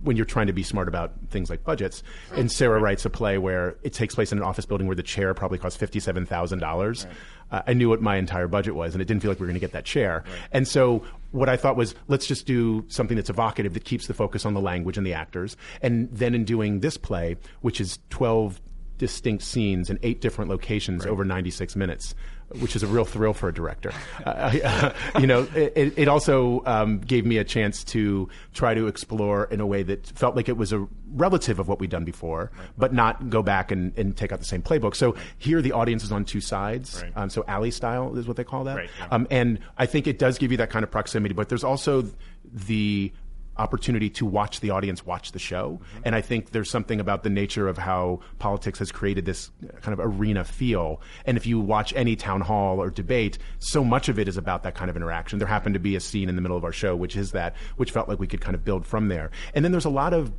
when 0.04 0.16
you're 0.18 0.26
trying 0.26 0.46
to 0.48 0.54
be 0.54 0.62
smart 0.62 0.88
about 0.88 1.14
things 1.32 1.50
like 1.50 1.64
budgets, 1.64 2.04
and 2.34 2.52
Sarah 2.52 2.80
writes 2.80 3.06
a 3.06 3.10
play 3.10 3.38
where 3.40 3.76
it 3.82 3.92
takes 3.94 4.14
place 4.14 4.32
in 4.32 4.38
an 4.38 4.44
office 4.44 4.66
building 4.66 4.86
where 4.88 4.96
the 4.96 5.02
chair 5.04 5.34
probably 5.34 5.58
costs 5.58 5.78
fifty-seven 5.80 6.26
thousand 6.26 6.60
dollars. 6.60 7.08
Uh, 7.52 7.62
I 7.66 7.74
knew 7.74 7.90
what 7.90 8.02
my 8.02 8.18
entire 8.18 8.48
budget 8.48 8.76
was, 8.76 8.94
and 8.94 9.02
it 9.02 9.06
didn't 9.06 9.22
feel 9.22 9.32
like 9.32 9.40
we 9.40 9.44
were 9.46 9.48
going 9.48 9.56
to 9.60 9.60
get 9.66 9.72
that 9.72 9.86
chair. 9.86 10.24
And 10.52 10.68
so, 10.68 11.04
what 11.32 11.50
I 11.50 11.58
thought 11.58 11.76
was, 11.76 11.96
let's 12.08 12.28
just 12.28 12.46
do 12.46 12.84
something 12.88 13.16
that's 13.16 13.30
evocative 13.30 13.74
that 13.74 13.86
keeps 13.86 14.08
the 14.08 14.14
focus 14.14 14.46
on 14.46 14.54
the 14.54 14.62
language 14.62 14.98
and 14.98 15.06
the 15.08 15.14
actors. 15.14 15.56
And 15.82 16.10
then, 16.12 16.36
in 16.36 16.44
doing 16.46 16.82
this 16.82 16.98
play, 16.98 17.38
which 17.62 17.80
is 17.82 17.98
twelve 18.10 18.60
distinct 18.98 19.44
scenes 19.44 19.90
in 19.90 20.00
eight 20.04 20.22
different 20.22 20.50
locations 20.50 21.06
over 21.06 21.26
96 21.26 21.76
minutes, 21.76 22.16
which 22.60 22.76
is 22.76 22.84
a 22.84 22.88
real 22.88 23.06
thrill 23.06 23.34
for 23.34 23.50
a 23.50 23.54
director. 23.54 23.92
Uh, 24.26 24.92
you 25.20 25.28
know, 25.28 25.48
it, 25.56 25.94
it 25.98 26.08
also 26.08 26.64
um, 26.66 27.00
gave 27.00 27.26
me 27.26 27.38
a 27.38 27.44
chance 27.44 27.84
to 27.84 28.28
try 28.54 28.74
to 28.74 28.88
explore 28.88 29.46
in 29.46 29.60
a 29.60 29.66
way 29.66 29.84
that 29.84 30.08
felt 30.08 30.36
like 30.36 30.50
it 30.50 30.58
was 30.58 30.74
a 30.74 30.88
relative 31.14 31.60
of 31.60 31.68
what 31.68 31.80
we'd 31.80 31.92
done 31.92 32.04
before, 32.04 32.52
but 32.78 32.92
not 32.92 33.30
go 33.30 33.44
back 33.44 33.72
and, 33.72 33.96
and 33.98 34.18
take 34.18 34.32
out 34.32 34.40
the 34.40 34.46
same 34.46 34.64
playbook. 34.64 34.96
So 34.96 35.16
here 35.38 35.62
the 35.62 35.74
audience 35.74 36.04
is 36.04 36.12
on 36.12 36.26
two 36.26 36.42
sides. 36.42 37.04
Right. 37.04 37.14
Um, 37.16 37.30
so 37.30 37.44
alley 37.48 37.72
style 37.72 38.18
is 38.18 38.28
what 38.28 38.36
they 38.36 38.44
call 38.44 38.64
that. 38.64 38.78
Right, 38.78 38.90
yeah. 39.00 39.08
um, 39.12 39.28
and 39.30 39.60
I 39.78 39.86
think 39.86 40.08
it 40.08 40.18
does 40.18 40.38
give 40.38 40.52
you 40.52 40.58
that 40.58 40.72
kind 40.72 40.84
of 40.84 40.90
proximity, 40.90 41.36
but 41.36 41.50
there's 41.50 41.64
also 41.64 42.04
the 42.52 43.12
opportunity 43.58 44.10
to 44.10 44.26
watch 44.26 44.60
the 44.60 44.70
audience 44.70 45.06
watch 45.06 45.32
the 45.32 45.40
show. 45.40 45.80
Mm-hmm. 45.82 46.02
And 46.06 46.16
I 46.16 46.22
think 46.22 46.52
there's 46.52 46.70
something 46.70 47.00
about 47.00 47.24
the 47.24 47.30
nature 47.30 47.68
of 47.68 47.78
how 47.78 48.20
politics 48.40 48.80
has 48.80 48.92
created 48.92 49.26
this 49.26 49.52
kind 49.82 49.98
of 49.98 50.00
arena 50.00 50.44
feel. 50.44 51.02
And 51.26 51.38
if 51.38 51.46
you 51.46 51.60
watch 51.60 51.94
any 51.96 52.16
town 52.16 52.42
hall 52.42 52.82
or 52.82 52.90
debate, 52.90 53.38
so 53.60 53.84
much 53.84 54.10
of 54.10 54.20
it 54.20 54.28
is 54.28 54.38
about 54.38 54.64
that 54.64 54.76
kind 54.76 54.90
of 54.90 54.96
interaction. 54.96 55.40
There 55.40 55.48
happened 55.48 55.74
to 55.74 55.80
be 55.80 55.96
a 55.96 56.00
scene 56.00 56.30
in 56.30 56.36
the 56.36 56.42
middle 56.42 56.58
of 56.58 56.64
our 56.64 56.74
show, 56.74 56.96
which 56.96 57.16
is 57.16 57.32
that, 57.32 57.56
which 57.78 57.92
felt 57.92 58.10
like 58.10 58.20
we 58.20 58.28
could 58.28 58.42
kind 58.42 58.56
of 58.56 58.64
build 58.64 58.86
from 58.86 59.08
there. 59.08 59.32
And 59.54 59.64
then 59.64 59.72
there's 59.72 59.86
a 59.86 59.90
lot 59.90 60.14
of 60.14 60.32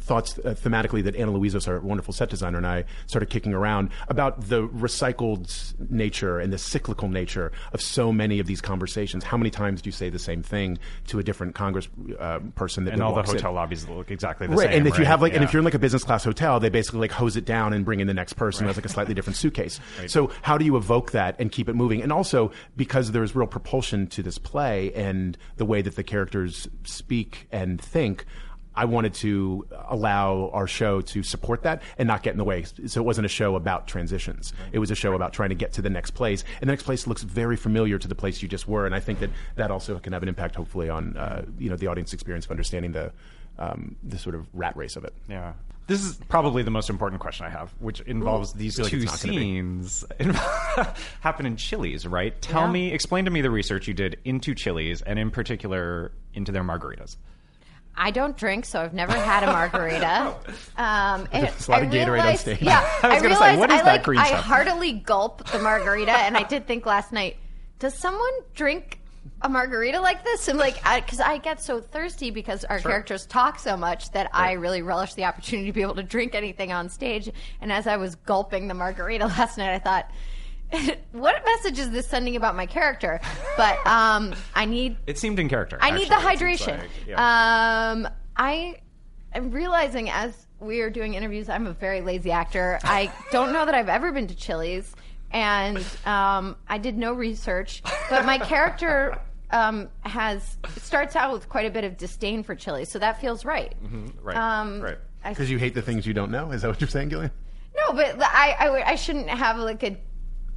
thoughts 0.00 0.38
uh, 0.38 0.54
thematically 0.54 1.02
that 1.04 1.16
Anna 1.16 1.32
Louizos, 1.32 1.68
our 1.68 1.80
wonderful 1.80 2.12
set 2.14 2.30
designer, 2.30 2.58
and 2.58 2.66
I 2.66 2.84
started 3.06 3.30
kicking 3.30 3.52
around 3.54 3.90
about 4.08 4.48
the 4.48 4.68
recycled 4.68 5.74
nature 5.90 6.38
and 6.38 6.52
the 6.52 6.58
cyclical 6.58 7.08
nature 7.08 7.52
of 7.72 7.80
so 7.80 8.12
many 8.12 8.38
of 8.38 8.46
these 8.46 8.60
conversations. 8.60 9.24
How 9.24 9.36
many 9.36 9.50
times 9.50 9.82
do 9.82 9.88
you 9.88 9.92
say 9.92 10.10
the 10.10 10.18
same 10.18 10.42
thing 10.42 10.78
to 11.08 11.18
a 11.18 11.22
different 11.22 11.54
Congress 11.54 11.88
uh, 12.18 12.40
person 12.54 12.84
that 12.84 12.94
and 12.94 13.02
all 13.02 13.12
the 13.12 13.16
walks 13.16 13.30
in? 13.30 13.36
hotel 13.36 13.52
lobbies 13.52 13.88
look 13.88 14.10
exactly 14.10 14.46
the 14.46 14.54
Right, 14.56 14.68
same. 14.68 14.78
and 14.78 14.86
if 14.86 14.98
you 14.98 15.04
have 15.04 15.22
like, 15.22 15.34
and 15.34 15.44
if 15.44 15.52
you're 15.52 15.60
in 15.60 15.64
like 15.64 15.74
a 15.74 15.78
business 15.78 16.04
class 16.04 16.24
hotel, 16.24 16.60
they 16.60 16.68
basically 16.68 17.00
like 17.00 17.12
hose 17.12 17.36
it 17.36 17.44
down 17.44 17.72
and 17.72 17.84
bring 17.84 18.00
in 18.00 18.06
the 18.06 18.14
next 18.14 18.34
person 18.34 18.64
who 18.64 18.68
has 18.68 18.76
like 18.76 18.84
a 18.84 18.88
slightly 18.88 19.14
different 19.14 19.36
suitcase. 19.36 19.80
So 20.08 20.30
how 20.42 20.56
do 20.58 20.64
you 20.64 20.76
evoke 20.76 21.10
that 21.12 21.36
and 21.38 21.52
keep 21.52 21.68
it 21.68 21.74
moving? 21.74 22.02
And 22.02 22.12
also 22.12 22.50
because 22.76 23.12
there's 23.12 23.34
real 23.36 23.46
propulsion 23.46 24.06
to 24.08 24.22
this 24.22 24.38
play 24.38 24.92
and 24.94 25.36
the 25.56 25.64
way 25.64 25.82
that 25.82 25.96
the 25.96 26.02
characters 26.02 26.68
speak 26.84 27.46
and 27.52 27.80
think. 27.80 28.24
I 28.78 28.84
wanted 28.84 29.14
to 29.14 29.66
allow 29.88 30.50
our 30.52 30.66
show 30.66 31.00
to 31.00 31.22
support 31.22 31.62
that 31.64 31.82
and 31.98 32.06
not 32.06 32.22
get 32.22 32.30
in 32.32 32.38
the 32.38 32.44
way. 32.44 32.62
So 32.86 33.00
it 33.00 33.04
wasn't 33.04 33.26
a 33.26 33.28
show 33.28 33.56
about 33.56 33.86
transitions. 33.88 34.52
It 34.72 34.78
was 34.78 34.90
a 34.90 34.94
show 34.94 35.14
about 35.14 35.32
trying 35.32 35.48
to 35.50 35.54
get 35.54 35.72
to 35.74 35.82
the 35.82 35.90
next 35.90 36.12
place. 36.12 36.44
And 36.60 36.68
the 36.68 36.72
next 36.72 36.84
place 36.84 37.06
looks 37.06 37.22
very 37.24 37.56
familiar 37.56 37.98
to 37.98 38.08
the 38.08 38.14
place 38.14 38.40
you 38.40 38.48
just 38.48 38.68
were. 38.68 38.86
And 38.86 38.94
I 38.94 39.00
think 39.00 39.18
that 39.20 39.30
that 39.56 39.70
also 39.70 39.98
can 39.98 40.12
have 40.12 40.22
an 40.22 40.28
impact, 40.28 40.54
hopefully, 40.54 40.88
on 40.88 41.16
uh, 41.16 41.44
you 41.58 41.68
know 41.70 41.76
the 41.76 41.88
audience 41.88 42.12
experience 42.12 42.44
of 42.46 42.50
understanding 42.52 42.92
the 42.92 43.12
um, 43.58 43.96
the 44.04 44.16
sort 44.18 44.34
of 44.36 44.46
rat 44.54 44.76
race 44.76 44.94
of 44.96 45.04
it. 45.04 45.12
Yeah. 45.28 45.54
This 45.88 46.04
is 46.04 46.18
probably 46.28 46.62
the 46.62 46.70
most 46.70 46.90
important 46.90 47.20
question 47.20 47.46
I 47.46 47.48
have, 47.48 47.72
which 47.80 48.00
involves 48.02 48.52
these 48.52 48.76
feel 48.76 48.84
like 48.84 48.90
two 48.92 48.98
it's 48.98 49.06
not 49.06 49.20
gonna 49.22 49.32
be. 49.32 49.38
scenes 49.38 50.04
happen 51.20 51.46
in 51.46 51.56
Chili's, 51.56 52.06
right? 52.06 52.40
Tell 52.42 52.62
Yeah. 52.66 52.70
me, 52.70 52.92
explain 52.92 53.24
to 53.24 53.30
me 53.30 53.40
the 53.40 53.50
research 53.50 53.88
you 53.88 53.94
did 53.94 54.18
into 54.24 54.54
Chili's 54.54 55.02
and 55.02 55.18
in 55.18 55.30
particular 55.30 56.12
into 56.34 56.52
their 56.52 56.62
margaritas. 56.62 57.16
I 57.98 58.12
don't 58.12 58.36
drink, 58.36 58.64
so 58.64 58.80
I've 58.80 58.94
never 58.94 59.12
had 59.12 59.42
a 59.42 59.46
margarita. 59.46 60.36
Um, 60.78 61.26
and 61.32 61.48
There's 61.48 61.66
a 61.66 61.70
lot 61.72 61.82
I 61.82 61.86
of 61.86 61.90
Gatorade 61.92 62.22
on 62.22 62.36
stage. 62.36 62.62
Yeah, 62.62 62.78
I 63.02 63.14
was 63.14 63.22
gonna 63.22 63.34
say, 63.34 63.56
realized 63.56 63.58
what 63.58 63.70
is 63.72 63.80
I 63.80 63.84
that 63.84 63.92
like 63.94 64.02
green 64.04 64.20
I 64.20 64.28
stuff? 64.28 64.44
heartily 64.44 64.92
gulp 64.92 65.50
the 65.50 65.58
margarita, 65.58 66.12
and 66.12 66.36
I 66.36 66.44
did 66.44 66.68
think 66.68 66.86
last 66.86 67.12
night, 67.12 67.36
does 67.80 67.94
someone 67.94 68.30
drink 68.54 69.00
a 69.42 69.48
margarita 69.48 70.00
like 70.00 70.22
this? 70.22 70.46
And 70.46 70.56
like, 70.56 70.76
because 70.76 71.18
I, 71.18 71.38
get 71.38 71.60
so 71.60 71.80
thirsty 71.80 72.30
because 72.30 72.64
our 72.64 72.78
characters 72.78 73.26
talk 73.26 73.58
so 73.58 73.76
much 73.76 74.12
that 74.12 74.30
I 74.32 74.52
really 74.52 74.82
relish 74.82 75.14
the 75.14 75.24
opportunity 75.24 75.66
to 75.68 75.72
be 75.72 75.82
able 75.82 75.96
to 75.96 76.04
drink 76.04 76.36
anything 76.36 76.72
on 76.72 76.88
stage. 76.88 77.28
And 77.60 77.72
as 77.72 77.88
I 77.88 77.96
was 77.96 78.14
gulping 78.14 78.68
the 78.68 78.74
margarita 78.74 79.26
last 79.38 79.58
night, 79.58 79.74
I 79.74 79.78
thought. 79.80 80.08
what 81.12 81.42
message 81.44 81.78
is 81.78 81.90
this 81.90 82.06
sending 82.06 82.36
about 82.36 82.54
my 82.56 82.66
character? 82.66 83.20
But 83.56 83.84
um, 83.86 84.34
I 84.54 84.64
need 84.66 84.96
It 85.06 85.18
seemed 85.18 85.38
in 85.38 85.48
character. 85.48 85.78
I 85.80 85.90
need 85.90 86.08
the 86.08 86.14
actually, 86.14 86.52
it 86.52 86.58
seems 86.58 86.70
hydration. 86.70 86.78
like. 86.80 86.90
Yeah. 87.06 87.90
Um, 87.92 88.08
I 88.36 88.76
am 89.32 89.50
realizing 89.50 90.10
as 90.10 90.46
we 90.60 90.80
are 90.80 90.90
doing 90.90 91.14
interviews, 91.14 91.48
I'm 91.48 91.66
a 91.66 91.72
very 91.72 92.00
lazy 92.00 92.30
actor. 92.32 92.78
I 92.84 93.12
don't 93.30 93.52
know 93.52 93.64
that 93.64 93.74
I've 93.74 93.88
ever 93.88 94.12
been 94.12 94.26
to 94.26 94.34
Chili's, 94.34 94.94
and 95.30 95.78
um, 96.04 96.56
I 96.68 96.78
did 96.78 96.96
no 96.98 97.12
research. 97.12 97.82
But 98.10 98.24
my 98.26 98.38
character 98.38 99.18
um, 99.50 99.88
has 100.02 100.58
starts 100.76 101.16
out 101.16 101.32
with 101.32 101.48
quite 101.48 101.66
a 101.66 101.70
bit 101.70 101.84
of 101.84 101.96
disdain 101.96 102.42
for 102.42 102.54
Chili's, 102.54 102.88
so 102.90 102.98
that 102.98 103.20
feels 103.20 103.44
right. 103.44 103.74
right. 104.22 104.36
Um, 104.36 104.80
right. 104.80 104.98
I- 105.24 105.30
Because 105.30 105.50
you 105.50 105.58
hate 105.58 105.74
the 105.74 105.82
things 105.82 106.06
you 106.06 106.12
don't 106.14 106.30
know? 106.30 106.50
Is 106.52 106.62
that 106.62 106.68
what 106.68 106.80
you're 106.80 106.88
saying, 106.88 107.10
Gillian? 107.10 107.30
no, 107.76 107.92
but 107.92 108.16
I, 108.20 108.56
I, 108.58 108.90
I 108.90 108.94
shouldn't 108.96 109.28
have 109.30 109.56
like 109.58 109.82
a. 109.84 109.96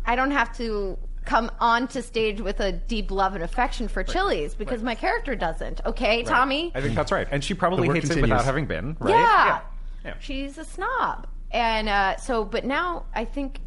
I 0.05 0.15
don't 0.15 0.31
have 0.31 0.55
to 0.57 0.97
come 1.25 1.51
onto 1.59 2.01
stage 2.01 2.41
with 2.41 2.59
a 2.59 2.71
deep 2.71 3.11
love 3.11 3.35
and 3.35 3.43
affection 3.43 3.87
for 3.87 4.03
Chili's 4.03 4.55
because 4.55 4.81
my 4.81 4.95
character 4.95 5.35
doesn't. 5.35 5.79
Okay, 5.85 6.23
Tommy. 6.23 6.71
I 6.73 6.81
think 6.81 6.95
that's 6.95 7.11
right. 7.11 7.27
And 7.29 7.43
she 7.43 7.53
probably 7.53 7.83
The 7.87 7.93
work 7.93 8.03
hates 8.03 8.09
it 8.09 8.21
without 8.21 8.43
having 8.43 8.65
been, 8.65 8.97
right? 8.99 9.11
Yeah. 9.11 9.61
Yeah. 10.03 10.13
She's 10.19 10.57
a 10.57 10.65
snob. 10.65 11.27
And 11.51 11.87
uh, 11.89 12.17
so, 12.17 12.43
but 12.43 12.65
now 12.65 13.05
I 13.13 13.25
think, 13.25 13.59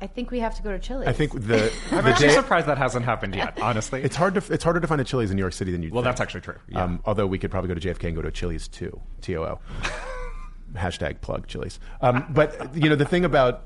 I 0.00 0.06
think 0.06 0.30
we 0.30 0.38
have 0.40 0.54
to 0.54 0.62
go 0.62 0.70
to 0.70 0.78
Chili's. 0.78 1.08
I 1.08 1.12
think 1.12 1.32
the, 1.32 1.70
I'm 1.92 2.04
the 2.04 2.10
actually 2.10 2.28
day- 2.28 2.34
surprised 2.34 2.66
that 2.68 2.78
hasn't 2.78 3.04
happened 3.04 3.34
yet, 3.34 3.60
honestly. 3.60 4.02
it's 4.02 4.16
hard 4.16 4.34
to 4.36 4.52
it's 4.52 4.64
harder 4.64 4.80
to 4.80 4.86
find 4.86 5.00
a 5.00 5.04
Chili's 5.04 5.30
in 5.30 5.36
New 5.36 5.42
York 5.42 5.52
City 5.52 5.72
than 5.72 5.82
you. 5.82 5.90
well, 5.92 6.02
that's 6.02 6.20
actually 6.22 6.40
true. 6.40 6.54
Yeah. 6.68 6.84
Um, 6.84 7.00
although 7.04 7.26
we 7.26 7.38
could 7.38 7.50
probably 7.50 7.68
go 7.68 7.74
to 7.74 7.86
JFK 7.86 8.04
and 8.04 8.16
go 8.16 8.22
to 8.22 8.30
Chili's 8.30 8.66
too. 8.68 8.98
T 9.20 9.36
O 9.36 9.42
O. 9.42 9.58
Hashtag 10.74 11.20
plug 11.20 11.46
Chili's. 11.48 11.80
Um, 12.00 12.24
but 12.30 12.74
you 12.74 12.88
know 12.88 12.96
the 12.96 13.04
thing 13.04 13.24
about 13.24 13.64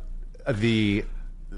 the 0.48 1.04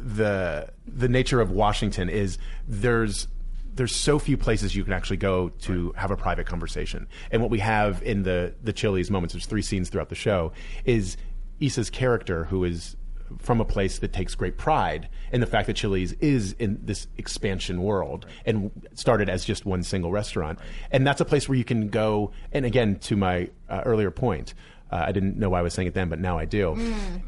the 0.03 0.71
the 0.87 1.09
nature 1.09 1.41
of 1.41 1.51
Washington 1.51 2.09
is 2.09 2.39
there's 2.67 3.29
there's 3.75 3.95
so 3.95 4.19
few 4.19 4.37
places 4.37 4.77
you 4.77 4.85
can 4.85 4.93
actually 4.93 5.17
go 5.17 5.49
to 5.49 5.93
have 5.97 6.11
a 6.11 6.17
private 6.17 6.47
conversation. 6.47 7.09
And 7.31 7.43
what 7.43 7.51
we 7.51 7.59
have 7.61 8.03
in 8.03 8.23
the 8.23 8.55
the 8.63 8.73
Chili's 8.73 9.11
moments, 9.11 9.35
there's 9.35 9.47
three 9.47 9.63
scenes 9.63 9.89
throughout 9.89 10.09
the 10.09 10.15
show, 10.15 10.53
is 10.85 11.17
Eisa's 11.61 11.91
character 11.91 12.45
who 12.45 12.65
is 12.65 12.97
from 13.39 13.61
a 13.61 13.65
place 13.65 13.99
that 13.99 14.13
takes 14.13 14.35
great 14.35 14.59
pride 14.59 15.09
in 15.33 15.41
the 15.41 15.47
fact 15.47 15.67
that 15.67 15.75
Chili's 15.75 16.13
is 16.15 16.53
in 16.59 16.79
this 16.83 17.07
expansion 17.17 17.83
world 17.83 18.27
and 18.45 18.71
started 18.95 19.29
as 19.29 19.45
just 19.45 19.65
one 19.65 19.83
single 19.83 20.13
restaurant. 20.13 20.59
And 20.91 21.07
that's 21.07 21.21
a 21.21 21.25
place 21.25 21.49
where 21.49 21.57
you 21.57 21.65
can 21.65 21.89
go. 21.89 22.33
And 22.53 22.65
again, 22.65 22.99
to 23.01 23.17
my 23.17 23.49
uh, 23.69 23.83
earlier 23.85 24.11
point, 24.11 24.55
uh, 24.91 25.05
I 25.07 25.13
didn't 25.13 25.37
know 25.37 25.51
why 25.51 25.61
I 25.61 25.63
was 25.63 25.75
saying 25.75 25.89
it 25.89 25.95
then, 25.95 26.09
but 26.09 26.21
now 26.21 26.39
I 26.39 26.45
do. 26.45 26.77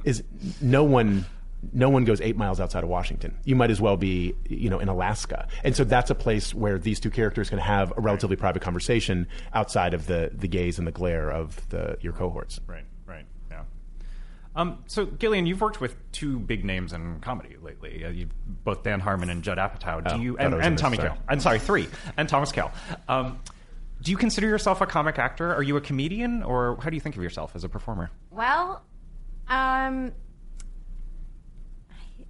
Is 0.05 0.23
no 0.61 0.85
one. 0.85 1.25
No 1.73 1.89
one 1.91 2.05
goes 2.05 2.21
eight 2.21 2.37
miles 2.37 2.61
outside 2.61 2.85
of 2.85 2.91
Washington. 2.91 3.37
You 3.45 3.57
might 3.57 3.71
as 3.71 3.81
well 3.81 3.97
be, 3.97 4.35
you 4.49 4.71
know, 4.71 4.79
in 4.79 4.89
Alaska. 4.89 5.49
And 5.65 5.75
so 5.77 5.85
that's 5.85 6.11
a 6.11 6.15
place 6.15 6.55
where 6.55 6.79
these 6.79 7.01
two 7.01 7.11
characters 7.11 7.49
can 7.51 7.59
have 7.59 7.93
a 7.97 8.01
relatively 8.01 8.37
private 8.37 8.63
conversation 8.63 9.27
outside 9.55 9.95
of 9.95 10.07
the, 10.07 10.31
the 10.35 10.49
gaze 10.49 10.79
and 10.79 10.87
the 10.87 10.93
glare 10.93 11.31
of 11.31 11.69
the, 11.71 11.97
your 12.01 12.13
cohorts. 12.13 12.61
Right, 12.67 12.85
right, 13.07 13.25
yeah. 13.51 13.63
Um, 14.55 14.83
so, 14.87 15.05
Gillian, 15.07 15.47
you've 15.47 15.61
worked 15.61 15.81
with 15.81 15.95
two 16.13 16.39
big 16.39 16.65
names 16.65 16.93
in 16.93 17.21
comedy 17.21 17.57
lately. 17.61 18.05
Uh, 18.05 18.09
you 18.11 18.29
both 18.65 18.83
Dan 18.83 19.01
Harmon 19.01 19.29
and 19.31 19.43
Judd 19.43 19.59
Apatow. 19.59 20.03
Do 20.09 20.15
Oh, 20.15 20.19
you 20.19 20.37
and, 20.39 20.55
and 20.55 20.79
Tommy 20.79 20.97
sorry. 20.97 21.11
Kail? 21.11 21.19
I'm 21.29 21.41
sorry, 21.41 21.59
three 21.59 21.89
and 22.17 22.29
Thomas 22.29 22.53
Kail. 22.53 22.73
Um, 23.09 23.39
do 24.03 24.11
you 24.11 24.17
consider 24.17 24.47
yourself 24.47 24.81
a 24.81 24.87
comic 24.87 25.19
actor? 25.19 25.55
Are 25.55 25.63
you 25.63 25.77
a 25.77 25.81
comedian, 25.81 26.43
or 26.43 26.79
how 26.83 26.91
do 26.91 26.97
you 26.97 27.01
think 27.01 27.17
of 27.17 27.23
yourself 27.23 27.53
as 27.55 27.65
a 27.65 27.69
performer? 27.69 28.11
Well, 28.31 28.83
um, 29.49 30.13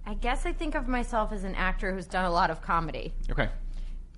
I 0.07 0.13
guess 0.13 0.45
I 0.45 0.53
think 0.53 0.73
of 0.73 0.87
myself 0.87 1.33
as 1.33 1.43
an 1.43 1.53
actor 1.55 1.93
who's 1.93 2.07
done 2.07 2.23
a 2.25 2.31
lot 2.31 2.49
of 2.49 2.61
comedy. 2.61 3.13
Okay. 3.29 3.49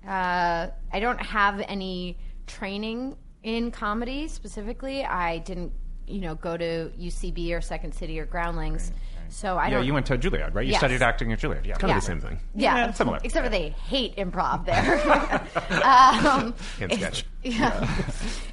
Uh, 0.06 0.68
I 0.92 1.00
don't 1.00 1.20
have 1.20 1.60
any 1.66 2.16
training 2.46 3.16
in 3.42 3.72
comedy 3.72 4.28
specifically. 4.28 5.04
I 5.04 5.38
didn't 5.38 5.72
you 6.06 6.20
know, 6.20 6.34
go 6.34 6.56
to 6.56 6.90
UCB 6.98 7.52
or 7.56 7.60
Second 7.60 7.94
City 7.94 8.18
or 8.18 8.26
Groundlings. 8.26 8.92
So 9.28 9.56
I 9.56 9.68
Yeah, 9.68 9.76
don't. 9.76 9.86
you 9.86 9.94
went 9.94 10.06
to 10.06 10.18
Juilliard, 10.18 10.54
right? 10.54 10.66
You 10.66 10.72
Yes. 10.72 10.80
studied 10.80 11.02
acting 11.02 11.32
at 11.32 11.38
Juilliard. 11.38 11.64
Yeah. 11.64 11.76
Kind 11.76 11.90
Yeah. 11.90 11.96
of 11.98 12.02
the 12.02 12.06
same 12.06 12.20
thing. 12.20 12.40
yeah, 12.54 12.76
Yeah, 12.86 12.90
similar. 12.92 13.20
Except 13.22 13.44
for 13.44 13.50
they 13.50 13.68
hate 13.68 14.16
improv 14.16 14.64
there. 14.64 14.94
um, 15.84 16.52
Can't 16.78 16.92
sketch. 16.94 17.24
yeah. 17.44 17.68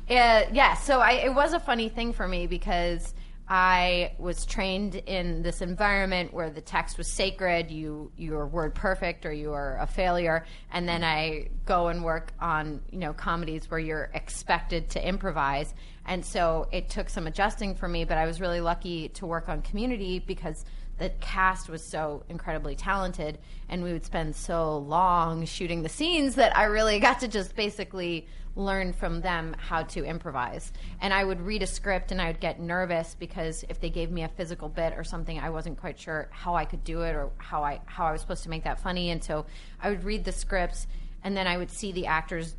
Uh, 0.08 0.44
yeah. 0.53 0.75
So 0.75 1.00
I, 1.00 1.13
it 1.13 1.34
was 1.34 1.53
a 1.53 1.60
funny 1.60 1.89
thing 1.89 2.13
for 2.13 2.27
me 2.27 2.46
because 2.46 3.15
I 3.49 4.13
was 4.17 4.45
trained 4.45 4.95
in 4.95 5.41
this 5.41 5.61
environment 5.61 6.33
where 6.33 6.49
the 6.49 6.59
text 6.59 6.97
was 6.97 7.07
sacred. 7.07 7.71
You 7.71 8.11
you 8.17 8.35
are 8.35 8.45
word 8.45 8.75
perfect 8.75 9.25
or 9.25 9.31
you 9.31 9.53
are 9.53 9.77
a 9.79 9.87
failure. 9.87 10.45
And 10.71 10.87
then 10.87 11.03
I 11.03 11.49
go 11.65 11.87
and 11.87 12.03
work 12.03 12.33
on 12.41 12.81
you 12.91 12.99
know 12.99 13.13
comedies 13.13 13.71
where 13.71 13.79
you're 13.79 14.09
expected 14.13 14.89
to 14.91 15.07
improvise. 15.07 15.73
And 16.05 16.25
so 16.25 16.67
it 16.71 16.89
took 16.89 17.09
some 17.09 17.25
adjusting 17.25 17.75
for 17.75 17.87
me. 17.87 18.03
But 18.03 18.17
I 18.17 18.25
was 18.25 18.41
really 18.41 18.59
lucky 18.61 19.09
to 19.09 19.25
work 19.25 19.47
on 19.47 19.61
Community 19.61 20.19
because 20.19 20.65
the 20.97 21.09
cast 21.21 21.69
was 21.69 21.83
so 21.83 22.23
incredibly 22.27 22.75
talented 22.75 23.37
and 23.69 23.83
we 23.83 23.93
would 23.93 24.03
spend 24.03 24.35
so 24.35 24.79
long 24.79 25.45
shooting 25.45 25.83
the 25.83 25.89
scenes 25.89 26.35
that 26.35 26.57
I 26.57 26.63
really 26.63 26.99
got 26.99 27.19
to 27.19 27.27
just 27.27 27.55
basically 27.55 28.27
learn 28.57 28.91
from 28.91 29.21
them 29.21 29.55
how 29.57 29.83
to 29.83 30.03
improvise. 30.03 30.73
And 30.99 31.13
I 31.13 31.23
would 31.23 31.39
read 31.39 31.61
a 31.61 31.67
script 31.67 32.11
and 32.11 32.19
I 32.19 32.27
would 32.27 32.39
get 32.39 32.59
nervous 32.59 33.15
because 33.17 33.63
if 33.69 33.79
they 33.79 33.89
gave 33.89 34.11
me 34.11 34.23
a 34.23 34.27
physical 34.27 34.67
bit 34.67 34.93
or 34.97 35.03
something 35.03 35.39
I 35.39 35.51
wasn't 35.51 35.79
quite 35.79 35.99
sure 35.99 36.27
how 36.31 36.55
I 36.55 36.65
could 36.65 36.83
do 36.83 37.01
it 37.01 37.15
or 37.15 37.29
how 37.37 37.63
I 37.63 37.81
how 37.85 38.05
I 38.05 38.11
was 38.11 38.21
supposed 38.21 38.43
to 38.43 38.49
make 38.49 38.63
that 38.63 38.79
funny 38.79 39.11
and 39.11 39.23
so 39.23 39.45
I 39.79 39.91
would 39.91 40.03
read 40.03 40.25
the 40.25 40.31
scripts 40.31 40.87
and 41.23 41.37
then 41.37 41.45
I 41.45 41.57
would 41.57 41.69
see 41.69 41.91
the 41.91 42.07
actors 42.07 42.55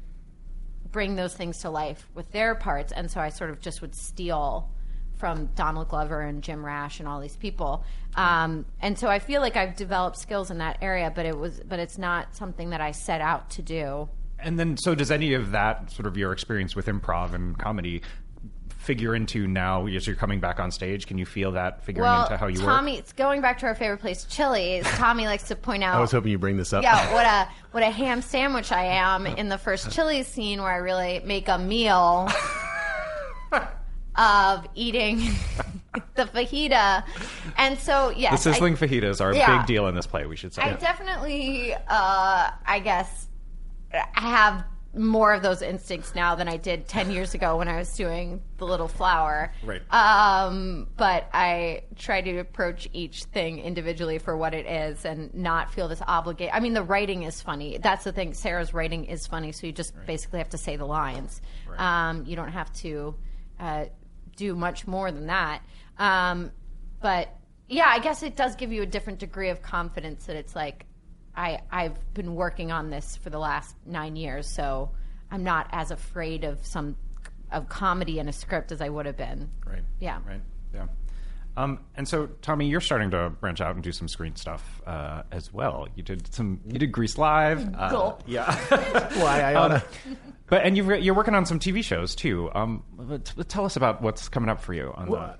bring 0.92 1.16
those 1.16 1.34
things 1.34 1.58
to 1.58 1.70
life 1.70 2.08
with 2.14 2.30
their 2.30 2.54
parts 2.54 2.92
and 2.92 3.10
so 3.10 3.20
I 3.20 3.30
sort 3.30 3.50
of 3.50 3.60
just 3.60 3.80
would 3.82 3.94
steal 3.94 4.70
from 5.16 5.46
Donald 5.56 5.88
Glover 5.88 6.20
and 6.20 6.44
Jim 6.44 6.64
Rash 6.64 7.00
and 7.00 7.08
all 7.08 7.20
these 7.20 7.34
people. 7.34 7.84
Um, 8.14 8.66
and 8.80 8.96
so 8.96 9.08
I 9.08 9.18
feel 9.18 9.40
like 9.40 9.56
I've 9.56 9.74
developed 9.74 10.16
skills 10.16 10.52
in 10.52 10.58
that 10.58 10.78
area, 10.80 11.12
but 11.12 11.26
it 11.26 11.36
was, 11.36 11.60
but 11.68 11.80
it's 11.80 11.98
not 11.98 12.36
something 12.36 12.70
that 12.70 12.80
I 12.80 12.92
set 12.92 13.20
out 13.20 13.50
to 13.50 13.62
do. 13.62 14.08
And 14.40 14.58
then, 14.58 14.76
so 14.76 14.94
does 14.94 15.10
any 15.10 15.34
of 15.34 15.50
that 15.50 15.90
sort 15.90 16.06
of 16.06 16.16
your 16.16 16.32
experience 16.32 16.76
with 16.76 16.86
improv 16.86 17.34
and 17.34 17.58
comedy 17.58 18.02
figure 18.78 19.14
into 19.14 19.46
now 19.46 19.86
as 19.86 20.06
you're 20.06 20.16
coming 20.16 20.40
back 20.40 20.60
on 20.60 20.70
stage? 20.70 21.06
Can 21.06 21.18
you 21.18 21.26
feel 21.26 21.52
that 21.52 21.84
figuring 21.84 22.08
Well, 22.08 22.22
into 22.22 22.36
how 22.36 22.46
you 22.46 22.58
Tommy, 22.58 22.92
work? 22.92 23.00
it's 23.00 23.12
going 23.12 23.42
back 23.42 23.58
to 23.58 23.66
our 23.66 23.74
favorite 23.74 23.98
place, 24.00 24.24
Chili's. 24.24 24.84
Tommy 24.92 25.26
likes 25.26 25.48
to 25.48 25.56
point 25.56 25.82
out. 25.82 25.96
I 25.96 26.00
was 26.00 26.12
hoping 26.12 26.30
you 26.30 26.38
bring 26.38 26.56
this 26.56 26.72
up. 26.72 26.82
yeah, 26.82 27.12
what 27.12 27.26
a 27.26 27.50
what 27.72 27.82
a 27.82 27.90
ham 27.90 28.22
sandwich 28.22 28.72
I 28.72 28.84
am 28.84 29.26
in 29.26 29.48
the 29.48 29.58
first 29.58 29.90
Chili's 29.90 30.26
scene 30.26 30.62
where 30.62 30.70
I 30.70 30.76
really 30.76 31.20
make 31.24 31.48
a 31.48 31.58
meal 31.58 32.30
of 34.16 34.66
eating 34.74 35.18
the 36.14 36.24
fajita, 36.24 37.04
and 37.56 37.78
so 37.78 38.10
The 38.14 38.20
yes, 38.20 38.32
I- 38.46 38.52
sizzling 38.52 38.76
fajitas 38.76 39.20
are 39.20 39.30
a 39.30 39.36
yeah. 39.36 39.58
big 39.58 39.66
deal 39.66 39.86
in 39.88 39.94
this 39.94 40.06
play. 40.06 40.26
We 40.26 40.36
should 40.36 40.52
say. 40.54 40.62
I 40.62 40.72
definitely, 40.74 41.74
uh, 41.74 41.78
I 42.66 42.80
guess, 42.82 43.26
I 43.26 43.37
have 43.90 44.64
more 44.94 45.34
of 45.34 45.42
those 45.42 45.62
instincts 45.62 46.14
now 46.14 46.34
than 46.34 46.48
I 46.48 46.56
did 46.56 46.88
10 46.88 47.10
years 47.10 47.34
ago 47.34 47.58
when 47.58 47.68
I 47.68 47.76
was 47.76 47.94
doing 47.94 48.42
The 48.56 48.64
Little 48.64 48.88
Flower. 48.88 49.52
Right. 49.62 49.82
Um, 49.92 50.88
but 50.96 51.28
I 51.32 51.82
try 51.96 52.20
to 52.22 52.38
approach 52.38 52.88
each 52.92 53.24
thing 53.24 53.58
individually 53.60 54.18
for 54.18 54.36
what 54.36 54.54
it 54.54 54.66
is 54.66 55.04
and 55.04 55.32
not 55.34 55.72
feel 55.72 55.88
this 55.88 56.02
obligation. 56.06 56.52
I 56.54 56.60
mean, 56.60 56.72
the 56.72 56.82
writing 56.82 57.24
is 57.24 57.40
funny. 57.40 57.78
That's 57.78 58.04
the 58.04 58.12
thing. 58.12 58.34
Sarah's 58.34 58.72
writing 58.72 59.04
is 59.04 59.26
funny, 59.26 59.52
so 59.52 59.66
you 59.66 59.72
just 59.72 59.94
basically 60.06 60.38
have 60.38 60.50
to 60.50 60.58
say 60.58 60.76
the 60.76 60.86
lines. 60.86 61.40
Um, 61.76 62.24
you 62.26 62.34
don't 62.34 62.52
have 62.52 62.72
to 62.74 63.14
uh, 63.60 63.84
do 64.36 64.54
much 64.54 64.86
more 64.86 65.12
than 65.12 65.26
that. 65.26 65.62
Um, 65.98 66.50
but 67.00 67.28
yeah, 67.68 67.86
I 67.86 67.98
guess 67.98 68.22
it 68.22 68.36
does 68.36 68.56
give 68.56 68.72
you 68.72 68.82
a 68.82 68.86
different 68.86 69.18
degree 69.18 69.50
of 69.50 69.60
confidence 69.62 70.26
that 70.26 70.36
it's 70.36 70.56
like, 70.56 70.86
I, 71.38 71.60
I've 71.70 72.14
been 72.14 72.34
working 72.34 72.72
on 72.72 72.90
this 72.90 73.16
for 73.16 73.30
the 73.30 73.38
last 73.38 73.76
nine 73.86 74.16
years, 74.16 74.48
so 74.48 74.90
I'm 75.30 75.44
not 75.44 75.68
as 75.70 75.92
afraid 75.92 76.42
of 76.42 76.66
some 76.66 76.96
of 77.52 77.68
comedy 77.68 78.18
in 78.18 78.28
a 78.28 78.32
script 78.32 78.72
as 78.72 78.80
I 78.80 78.88
would 78.88 79.06
have 79.06 79.16
been. 79.16 79.48
Right. 79.64 79.84
Yeah. 80.00 80.18
Right. 80.26 80.40
Yeah. 80.74 80.86
Um, 81.56 81.80
and 81.96 82.06
so, 82.06 82.26
Tommy, 82.42 82.68
you're 82.68 82.80
starting 82.80 83.12
to 83.12 83.30
branch 83.30 83.60
out 83.60 83.74
and 83.74 83.84
do 83.84 83.92
some 83.92 84.08
screen 84.08 84.34
stuff 84.34 84.82
uh, 84.84 85.22
as 85.30 85.52
well. 85.52 85.86
You 85.94 86.02
did 86.02 86.32
some. 86.34 86.60
You 86.66 86.78
did 86.78 86.90
Grease 86.90 87.16
Live. 87.16 87.72
Uh, 87.74 87.90
Gulp. 87.90 88.24
yeah. 88.26 88.52
Why 89.20 89.40
I 89.42 89.54
oughta. 89.54 89.84
but 90.48 90.64
and 90.64 90.76
you've, 90.76 90.88
you're 91.02 91.14
working 91.14 91.34
on 91.34 91.46
some 91.46 91.60
TV 91.60 91.84
shows 91.84 92.16
too. 92.16 92.50
Um, 92.52 92.82
but 92.96 93.24
t- 93.24 93.42
tell 93.44 93.64
us 93.64 93.76
about 93.76 94.02
what's 94.02 94.28
coming 94.28 94.50
up 94.50 94.60
for 94.60 94.74
you 94.74 94.92
on 94.94 95.06
Well, 95.08 95.36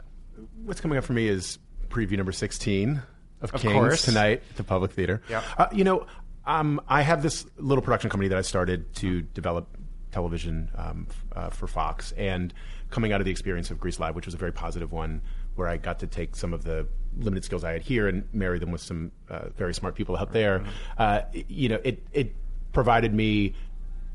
what's 0.64 0.80
coming 0.80 0.96
up 0.96 1.04
for 1.04 1.12
me 1.12 1.28
is 1.28 1.58
preview 1.88 2.16
number 2.16 2.32
16 2.32 3.02
of, 3.40 3.54
Of 3.54 3.60
Kings 3.60 3.72
course. 3.72 4.02
tonight 4.02 4.42
at 4.50 4.56
the 4.56 4.64
Public 4.64 4.92
Theater. 4.92 5.22
Yep. 5.28 5.44
Uh, 5.58 5.66
you 5.72 5.84
know, 5.84 6.06
um, 6.46 6.80
I 6.88 7.02
have 7.02 7.22
this 7.22 7.46
little 7.58 7.82
production 7.82 8.10
company 8.10 8.28
that 8.28 8.38
I 8.38 8.42
started 8.42 8.94
to 8.96 9.22
develop 9.22 9.66
television 10.12 10.70
um, 10.76 11.06
uh, 11.36 11.50
for 11.50 11.66
Fox, 11.66 12.12
and 12.12 12.52
coming 12.90 13.12
out 13.12 13.20
of 13.20 13.24
the 13.26 13.30
experience 13.30 13.70
of 13.70 13.78
Grease 13.78 14.00
Live, 14.00 14.14
which 14.16 14.24
was 14.26 14.34
a 14.34 14.38
very 14.38 14.52
positive 14.52 14.90
one, 14.92 15.20
where 15.56 15.68
I 15.68 15.76
got 15.76 15.98
to 16.00 16.06
take 16.06 16.34
some 16.36 16.54
of 16.54 16.64
the 16.64 16.86
limited 17.18 17.44
skills 17.44 17.64
I 17.64 17.72
had 17.72 17.82
here 17.82 18.08
and 18.08 18.24
marry 18.32 18.58
them 18.58 18.70
with 18.70 18.80
some 18.80 19.12
uh, 19.28 19.50
very 19.56 19.74
smart 19.74 19.94
people 19.94 20.16
out 20.16 20.32
there. 20.32 20.64
Uh, 20.96 21.20
y- 21.34 21.44
you 21.48 21.68
know, 21.68 21.80
it 21.84 22.02
it 22.12 22.34
provided 22.72 23.12
me 23.12 23.54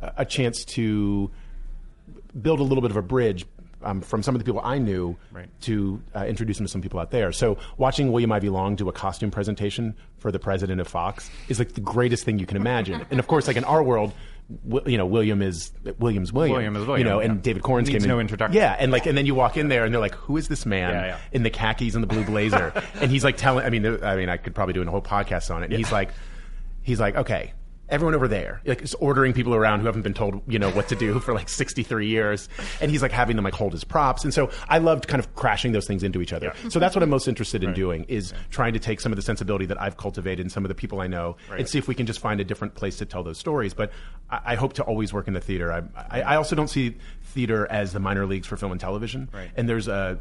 a 0.02 0.26
chance 0.26 0.66
to 0.66 1.30
build 2.42 2.60
a 2.60 2.64
little 2.64 2.82
bit 2.82 2.92
of 2.92 2.98
a 2.98 3.02
bridge 3.02 3.46
um, 3.84 4.02
from 4.02 4.24
some 4.24 4.36
of 4.36 4.40
the 4.40 4.46
people 4.46 4.62
I 4.64 4.78
knew 4.78 5.16
Right. 5.32 5.50
to 5.62 6.02
uh, 6.16 6.26
introduce 6.26 6.58
them 6.58 6.66
to 6.66 6.72
some 6.72 6.82
people 6.82 7.00
out 7.00 7.12
there. 7.12 7.32
So 7.32 7.58
watching 7.78 8.12
William 8.12 8.32
Ivey 8.32 8.50
Long 8.50 8.76
do 8.76 8.90
a 8.90 8.94
costume 8.94 9.32
presentation 9.32 9.96
for 10.18 10.32
the 10.32 10.40
president 10.40 10.80
of 10.82 10.88
Fox 10.88 11.30
is 11.50 11.60
like 11.60 11.74
the 11.74 11.82
greatest 11.82 12.24
thing 12.26 12.40
you 12.40 12.46
can 12.46 12.58
imagine. 12.58 13.06
and 13.12 13.20
of 13.20 13.28
course, 13.28 13.48
like 13.48 13.58
in 13.58 13.64
our 13.64 13.84
world, 13.84 14.14
you 14.86 14.98
know, 14.98 15.06
William 15.06 15.42
is 15.42 15.72
William's 16.00 16.34
William. 16.34 16.54
William 16.56 16.76
is 16.76 16.82
You 16.82 16.88
William, 16.88 17.08
know, 17.08 17.20
yeah. 17.22 17.26
and 17.26 17.42
David 17.42 17.64
Korins 17.64 17.88
Needs 17.88 17.90
came 17.92 18.04
in. 18.04 18.10
no 18.10 18.20
introduction. 18.20 18.56
Yeah, 18.58 18.76
and 18.78 18.92
like, 18.92 19.06
and 19.06 19.18
then 19.18 19.26
you 19.26 19.34
walk 19.36 19.56
in 19.56 19.70
there, 19.70 19.86
and 19.86 19.94
they're 19.94 20.02
like, 20.02 20.16
"Who 20.16 20.36
is 20.36 20.50
this 20.50 20.66
man 20.66 20.90
Yeah, 20.92 21.06
yeah. 21.06 21.18
in 21.32 21.44
the 21.44 21.50
khakis 21.50 21.96
and 21.96 22.04
the 22.04 22.08
blue 22.08 22.26
blazer?" 22.26 22.74
and 22.96 23.10
he's 23.10 23.24
like 23.24 23.38
telling. 23.38 23.66
I 23.66 23.70
mean, 23.70 23.86
I 24.04 24.16
mean, 24.18 24.28
I 24.28 24.36
could 24.38 24.54
probably 24.54 24.74
do 24.74 24.82
a 24.82 24.86
whole 24.92 25.02
podcast 25.02 25.50
on 25.54 25.64
it. 25.64 25.68
And 25.68 25.78
He's 25.78 25.94
like, 25.94 26.12
he's 26.82 27.00
like, 27.00 27.16
okay. 27.16 27.54
Everyone 27.90 28.16
over 28.16 28.28
there, 28.30 28.62
like, 28.66 28.82
is 28.82 28.94
ordering 28.96 29.34
people 29.34 29.54
around 29.54 29.82
who 29.82 29.86
haven't 29.88 30.02
been 30.04 30.14
told, 30.14 30.42
you 30.48 30.58
know, 30.58 30.72
what 30.72 30.88
to 30.88 30.96
do 30.96 31.20
for 31.20 31.34
like 31.34 31.50
63 31.64 32.08
years, 32.08 32.48
and 32.82 32.90
he's 32.90 33.02
like 33.02 33.12
having 33.12 33.36
them 33.36 33.44
like 33.46 33.54
hold 33.54 33.74
his 33.74 33.84
props, 33.84 34.24
and 34.24 34.34
so 34.34 34.50
I 34.70 34.78
loved 34.78 35.08
kind 35.08 35.20
of 35.20 35.36
crashing 35.36 35.74
those 35.74 35.86
things 35.86 36.02
into 36.02 36.22
each 36.22 36.32
other. 36.34 36.54
So 36.70 36.80
that's 36.80 36.96
what 36.96 37.04
I'm 37.04 37.10
most 37.10 37.28
interested 37.28 37.64
in 37.64 37.74
doing 37.74 38.06
is 38.08 38.34
trying 38.50 38.74
to 38.74 38.80
take 38.80 39.02
some 39.02 39.12
of 39.12 39.18
the 39.18 39.22
sensibility 39.22 39.66
that 39.66 39.80
I've 39.82 39.98
cultivated 39.98 40.40
and 40.46 40.52
some 40.52 40.64
of 40.64 40.70
the 40.70 40.76
people 40.76 41.02
I 41.02 41.08
know, 41.08 41.36
and 41.52 41.68
see 41.68 41.78
if 41.78 41.88
we 41.88 41.94
can 41.94 42.06
just 42.06 42.20
find 42.20 42.40
a 42.40 42.44
different 42.46 42.74
place 42.76 42.98
to 42.98 43.06
tell 43.06 43.22
those 43.22 43.38
stories. 43.38 43.74
But 43.74 43.92
I, 44.30 44.40
I 44.46 44.56
hope 44.56 44.74
to 44.74 44.84
always 44.84 45.12
work 45.14 45.28
in 45.28 45.34
the 45.34 45.42
theater. 45.42 45.72
I, 45.72 45.84
I, 46.10 46.22
I 46.22 46.36
also 46.38 46.56
don't 46.56 46.70
see 46.70 46.96
theater 47.24 47.68
as 47.70 47.94
the 47.94 48.00
minor 48.00 48.26
leagues 48.26 48.48
for 48.48 48.56
film 48.58 48.72
and 48.72 48.80
television, 48.82 49.30
Right. 49.34 49.52
and 49.58 49.68
there's 49.68 49.88
a 49.88 50.20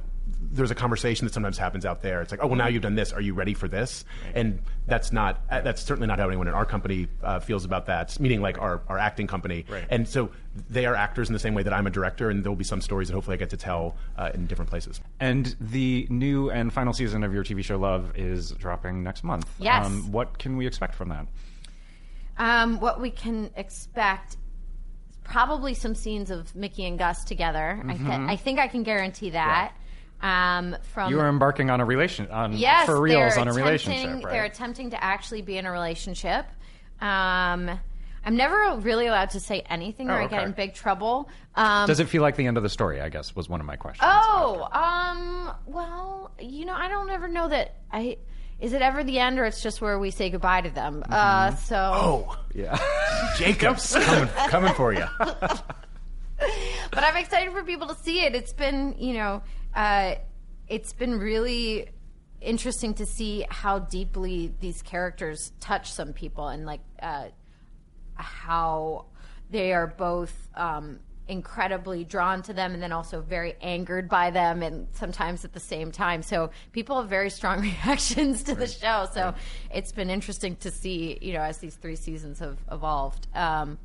there's 0.50 0.70
a 0.70 0.74
conversation 0.74 1.26
that 1.26 1.33
sometimes 1.33 1.57
happens 1.59 1.87
out 1.87 2.02
there. 2.02 2.20
It's 2.22 2.31
like, 2.31 2.40
oh, 2.42 2.46
well, 2.48 2.57
now 2.57 2.66
you've 2.66 2.83
done 2.83 2.94
this. 2.94 3.12
Are 3.12 3.20
you 3.20 3.35
ready 3.35 3.55
for 3.55 3.68
this? 3.68 4.05
And 4.35 4.61
that's 4.87 5.12
not 5.12 5.40
that's 5.48 5.83
certainly 5.83 6.09
not 6.09 6.18
how 6.18 6.26
anyone 6.26 6.48
in 6.48 6.55
our 6.55 6.64
company 6.66 7.07
uh, 7.22 7.38
feels 7.40 7.64
about 7.64 7.87
that. 7.87 8.18
Meaning, 8.18 8.40
like 8.42 8.59
our, 8.59 8.83
our 8.88 8.98
acting 8.98 9.26
company. 9.26 9.64
Right. 9.68 9.85
And 9.90 10.09
so 10.09 10.31
they 10.68 10.85
are 10.87 10.94
actors 10.94 11.28
in 11.28 11.33
the 11.33 11.38
same 11.38 11.55
way 11.55 11.62
that 11.62 11.72
I'm 11.72 11.87
a 11.87 11.90
director, 11.90 12.28
and 12.31 12.42
there 12.44 12.50
will 12.50 12.57
be 12.57 12.64
some 12.64 12.81
stories 12.81 13.09
that 13.09 13.14
hopefully 13.14 13.35
I 13.35 13.38
get 13.38 13.50
to 13.50 13.57
tell 13.57 13.96
uh, 14.18 14.31
in 14.35 14.46
different 14.46 14.68
places. 14.70 15.00
And 15.20 15.55
the 15.61 16.07
new 16.11 16.50
and 16.50 16.72
final 16.72 16.92
season 16.92 17.22
of 17.24 17.33
your 17.33 17.44
TV 17.44 17.62
show 17.62 17.76
Love 17.78 18.12
is 18.16 18.50
dropping 18.52 19.02
next 19.02 19.22
month. 19.24 19.46
Um, 19.46 19.52
Yes. 19.64 19.90
what 20.11 20.38
can 20.38 20.57
we 20.57 20.66
expect 20.66 20.94
from 20.94 21.09
that? 21.11 21.26
Um, 22.38 22.81
what 22.81 23.00
we 23.00 23.11
can 23.11 23.50
expect 23.57 24.33
is 24.33 24.37
probably 25.24 25.74
some 25.74 25.94
scenes 25.94 26.31
of 26.31 26.55
Mickey 26.57 26.85
and 26.87 26.98
Gus 26.98 27.24
together. 27.24 27.81
I, 27.87 27.94
th- 27.96 28.09
I 28.09 28.37
think 28.37 28.59
I 28.59 28.66
can 28.68 28.83
guarantee 28.83 29.31
that. 29.31 29.72
Um, 30.23 30.77
from 30.95 31.11
You 31.11 31.19
are 31.21 31.29
embarking 31.29 31.69
on 31.71 31.81
a 31.81 31.85
relation 31.85 32.31
on 32.31 32.53
yes, 32.53 32.87
for 32.87 33.01
reals 33.01 33.37
on 33.37 33.49
a 33.49 33.51
attempting- 33.51 33.65
relationship, 33.65 34.31
They're 34.31 34.45
attempting 34.45 34.91
to 34.91 35.03
actually 35.03 35.43
be 35.43 35.59
in 35.59 35.67
a 35.67 35.73
relationship. 35.73 36.47
Um, 37.01 37.69
I'm 38.25 38.37
never 38.37 38.77
really 38.79 39.09
allowed 39.09 39.31
to 39.31 39.41
say 39.41 39.63
anything 39.69 40.09
or 40.09 40.13
Oh, 40.21 40.25
I 40.25 40.29
get 40.29 40.45
in 40.45 40.53
big 40.53 40.75
trouble. 40.75 41.29
Um, 41.57 41.89
Does 41.89 41.99
it 41.99 42.09
feel 42.09 42.23
like 42.23 42.37
the 42.37 42.47
end 42.47 42.57
of 42.57 42.63
the 42.63 42.69
story? 42.69 43.01
I 43.01 43.09
guess 43.09 43.35
was 43.35 43.49
one 43.49 43.59
of 43.59 43.67
my 43.67 43.75
questions. 43.75 44.09
Oh, 44.09 44.69
um, 44.71 45.53
well, 45.67 46.31
you 46.39 46.65
know, 46.67 46.75
I 46.75 46.87
don't 46.89 47.11
ever 47.11 47.27
know 47.27 47.49
that 47.49 47.75
I. 47.93 48.19
Is 48.61 48.73
it 48.75 48.81
ever 48.81 49.03
the 49.03 49.19
end, 49.19 49.41
or 49.41 49.45
it's 49.45 49.61
just 49.61 49.81
where 49.81 49.99
we 49.99 50.13
say 50.13 50.31
goodbye 50.31 50.61
to 50.61 50.71
them? 50.71 51.03
Uh, 51.11 51.53
so, 51.57 51.77
Oh, 51.77 52.37
yeah. 52.55 52.79
Jacobs 53.37 53.93
coming 53.93 54.29
coming 54.49 54.75
for 54.75 54.93
you. 54.93 55.05
but 55.19 57.03
I'm 57.05 57.17
excited 57.17 57.53
for 57.53 57.65
people 57.65 57.89
to 57.89 57.95
see 57.97 58.21
it. 58.21 58.37
It's 58.37 58.53
been, 58.53 58.95
you 58.99 59.15
know, 59.15 59.43
uh, 59.75 60.15
it's 60.69 60.93
been 60.93 61.19
really 61.19 61.89
interesting 62.41 62.95
to 62.95 63.07
see 63.07 63.47
how 63.49 63.79
deeply 63.79 64.53
these 64.61 64.83
characters 64.83 65.53
touch 65.61 65.93
some 65.93 66.13
people, 66.13 66.49
and 66.49 66.67
like 66.67 66.81
uh, 67.03 67.27
how 68.15 69.07
they 69.51 69.73
are 69.73 69.87
both 69.87 70.35
um, 70.55 70.99
incredibly 71.29 72.05
drawn 72.05 72.43
to 72.43 72.53
them 72.53 72.75
and 72.75 72.83
then 72.83 72.93
also 72.93 73.21
very 73.21 73.55
angered 73.61 74.09
by 74.09 74.31
them 74.31 74.63
and 74.63 74.89
sometimes 74.93 75.45
at 75.45 75.53
the 75.53 75.61
same 75.61 75.93
time. 75.93 76.23
So 76.23 76.51
people 76.73 77.01
have 77.01 77.09
very 77.09 77.31
strong 77.31 77.61
reactions 77.85 78.43
to 78.45 78.55
the 78.55 78.67
show. 78.67 79.09
So 79.13 79.35
it's 79.73 79.93
been 79.93 80.11
interesting 80.11 80.57
to 80.57 80.71
see, 80.71 81.19
you 81.21 81.33
know, 81.33 81.41
as 81.41 81.59
these 81.59 81.77
three 81.77 81.97
seasons 81.97 82.39
have 82.41 82.59
evolved. 82.71 83.29
Um, 83.35 83.79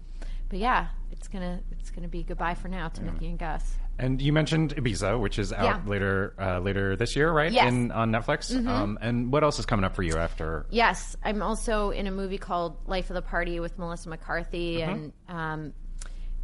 but 0.50 0.60
yeah, 0.60 0.88
it's 1.12 1.28
gonna 1.28 1.62
it's 1.72 1.90
gonna 1.90 2.08
be 2.08 2.24
goodbye 2.24 2.56
for 2.56 2.70
now 2.70 2.88
to 2.90 3.02
Mickey 3.02 3.28
and 3.28 3.38
Gus. 3.38 3.76
And 4.00 4.22
you 4.22 4.32
mentioned 4.32 4.76
Ibiza, 4.76 5.20
which 5.20 5.40
is 5.40 5.52
out 5.52 5.64
Yeah. 5.64 5.82
later 5.86 6.34
uh, 6.40 6.60
later 6.60 6.96
this 6.96 7.16
year, 7.16 7.32
right? 7.32 7.52
Yes. 7.52 7.68
In, 7.72 7.92
on 7.92 8.12
Netflix. 8.12 8.54
Um, 8.68 8.98
and 9.02 9.32
what 9.32 9.44
else 9.44 9.58
is 9.60 9.66
coming 9.66 9.84
up 9.86 9.96
for 9.96 10.04
you 10.04 10.18
after? 10.18 10.66
Yes, 10.70 11.16
I'm 11.24 11.42
also 11.42 11.90
in 11.92 12.06
a 12.06 12.12
movie 12.12 12.38
called 12.38 12.78
Life 12.88 13.10
of 13.10 13.16
the 13.16 13.22
Party 13.24 13.60
with 13.60 13.78
Melissa 13.80 14.10
McCarthy, 14.10 14.82
and 14.84 15.14
um, 15.28 15.74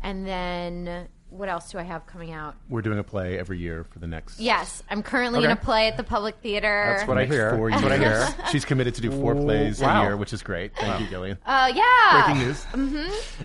and 0.02 0.26
then 0.26 1.08
what 1.34 1.50
else 1.50 1.72
do 1.72 1.80
I 1.80 1.84
have 1.84 2.06
coming 2.06 2.32
out? 2.32 2.56
We're 2.69 2.82
doing 2.82 3.00
a 3.00 3.04
play 3.04 3.39
every 3.39 3.58
year 3.58 3.84
for 3.84 4.00
the 4.00 4.08
next. 4.08 4.39
Yes, 4.39 4.84
I'm 4.89 5.02
currently 5.02 5.43
in 5.43 5.50
a 5.50 5.56
play 5.56 5.88
at 5.88 5.98
the 5.98 6.04
Public 6.04 6.36
Theater. 6.41 6.96
That's 6.96 7.08
what 7.08 7.17
I 7.17 7.22
next 7.22 7.34
hear. 7.34 7.56
Four 7.56 7.72
That's 7.72 7.84
what 7.84 7.91
I 7.91 7.96
years. 7.96 8.34
hear. 8.34 8.46
She's 8.52 8.65
committed 8.65 8.96
to 8.96 9.02
do 9.02 9.12
four 9.12 9.36
plays 9.36 9.82
wow. 9.82 10.02
a 10.02 10.04
year, 10.06 10.17
which 10.17 10.32
is 10.32 10.43
great. 10.43 10.76
Thank 10.76 11.02
you, 11.02 11.08
Gillian. 11.08 11.38
uh, 11.46 11.72
yeah, 11.74 12.26
Breaking 12.26 12.48
news. 12.48 12.65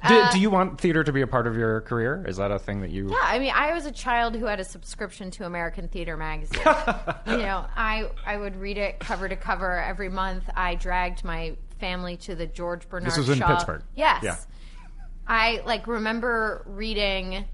Do, 0.08 0.24
do 0.32 0.40
you 0.40 0.50
want 0.50 0.80
theater 0.80 1.02
to 1.02 1.12
be 1.12 1.22
a 1.22 1.26
part 1.26 1.46
of 1.46 1.56
your 1.56 1.80
career? 1.82 2.24
Is 2.26 2.36
that 2.36 2.50
a 2.50 2.58
thing 2.58 2.82
that 2.82 2.90
you? 2.90 3.10
Yeah, 3.10 3.16
I 3.22 3.38
mean, 3.38 3.52
I 3.54 3.72
was 3.72 3.86
a 3.86 3.92
child 3.92 4.36
who 4.36 4.44
had 4.44 4.60
a 4.60 4.64
subscription 4.64 5.30
to 5.32 5.46
American 5.46 5.88
Theater 5.88 6.16
magazine. 6.16 6.60
you 7.26 7.38
know, 7.38 7.66
I 7.74 8.10
I 8.26 8.36
would 8.36 8.56
read 8.56 8.76
it 8.78 8.98
cover 9.00 9.28
to 9.28 9.36
cover 9.36 9.82
every 9.82 10.10
month. 10.10 10.44
I 10.54 10.74
dragged 10.74 11.24
my 11.24 11.56
family 11.80 12.16
to 12.18 12.34
the 12.34 12.46
George 12.46 12.88
Bernard. 12.88 13.16
was 13.16 13.28
in 13.28 13.38
Shaw. 13.38 13.48
Pittsburgh. 13.48 13.82
Yes. 13.94 14.22
Yeah. 14.22 14.36
I 15.26 15.62
like 15.66 15.86
remember 15.86 16.64
reading 16.66 17.44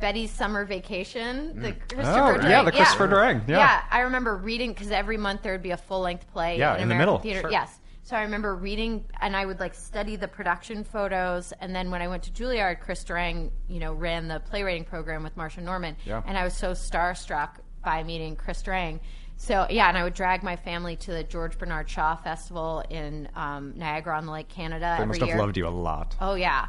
Betty's 0.00 0.30
Summer 0.30 0.64
Vacation, 0.64 1.60
the 1.60 1.72
Christopher 1.72 2.34
Oh, 2.34 2.38
Durang. 2.38 2.50
yeah, 2.50 2.62
the 2.62 2.72
Christopher 2.72 3.08
Durang, 3.08 3.48
yeah. 3.48 3.82
I 3.90 4.00
remember 4.00 4.36
reading 4.36 4.72
because 4.72 4.90
every 4.90 5.16
month 5.16 5.42
there 5.42 5.52
would 5.52 5.62
be 5.62 5.72
a 5.72 5.76
full 5.76 6.00
length 6.00 6.30
play. 6.32 6.58
Yeah, 6.58 6.76
in, 6.76 6.82
in 6.82 6.88
the 6.88 6.94
American 6.94 6.98
middle, 6.98 7.18
Theater. 7.18 7.40
sure. 7.42 7.50
Yes. 7.50 7.80
So 8.04 8.16
I 8.16 8.22
remember 8.22 8.54
reading, 8.54 9.04
and 9.20 9.36
I 9.36 9.44
would 9.44 9.60
like 9.60 9.74
study 9.74 10.16
the 10.16 10.28
production 10.28 10.82
photos. 10.82 11.52
And 11.60 11.74
then 11.74 11.90
when 11.90 12.00
I 12.00 12.08
went 12.08 12.22
to 12.22 12.30
Juilliard, 12.30 12.80
Chris 12.80 13.04
Durang, 13.04 13.50
you 13.68 13.80
know, 13.80 13.92
ran 13.92 14.28
the 14.28 14.40
playwriting 14.40 14.84
program 14.84 15.22
with 15.22 15.36
Marsha 15.36 15.62
Norman. 15.62 15.94
Yeah. 16.06 16.22
And 16.26 16.38
I 16.38 16.44
was 16.44 16.54
so 16.54 16.70
starstruck 16.72 17.56
by 17.84 18.02
meeting 18.04 18.34
Chris 18.36 18.62
Durang. 18.62 19.00
So 19.36 19.66
yeah, 19.68 19.88
and 19.88 19.98
I 19.98 20.04
would 20.04 20.14
drag 20.14 20.42
my 20.42 20.56
family 20.56 20.96
to 20.96 21.10
the 21.12 21.22
George 21.22 21.58
Bernard 21.58 21.88
Shaw 21.90 22.16
Festival 22.16 22.82
in 22.88 23.28
um, 23.36 23.74
Niagara 23.76 24.16
on 24.16 24.26
the 24.26 24.32
Lake, 24.32 24.48
Canada. 24.48 24.94
They 24.96 25.02
every 25.02 25.06
must 25.06 25.20
have 25.20 25.28
year. 25.28 25.38
loved 25.38 25.56
you 25.56 25.66
a 25.66 25.70
lot. 25.70 26.16
Oh 26.20 26.34
yeah, 26.34 26.66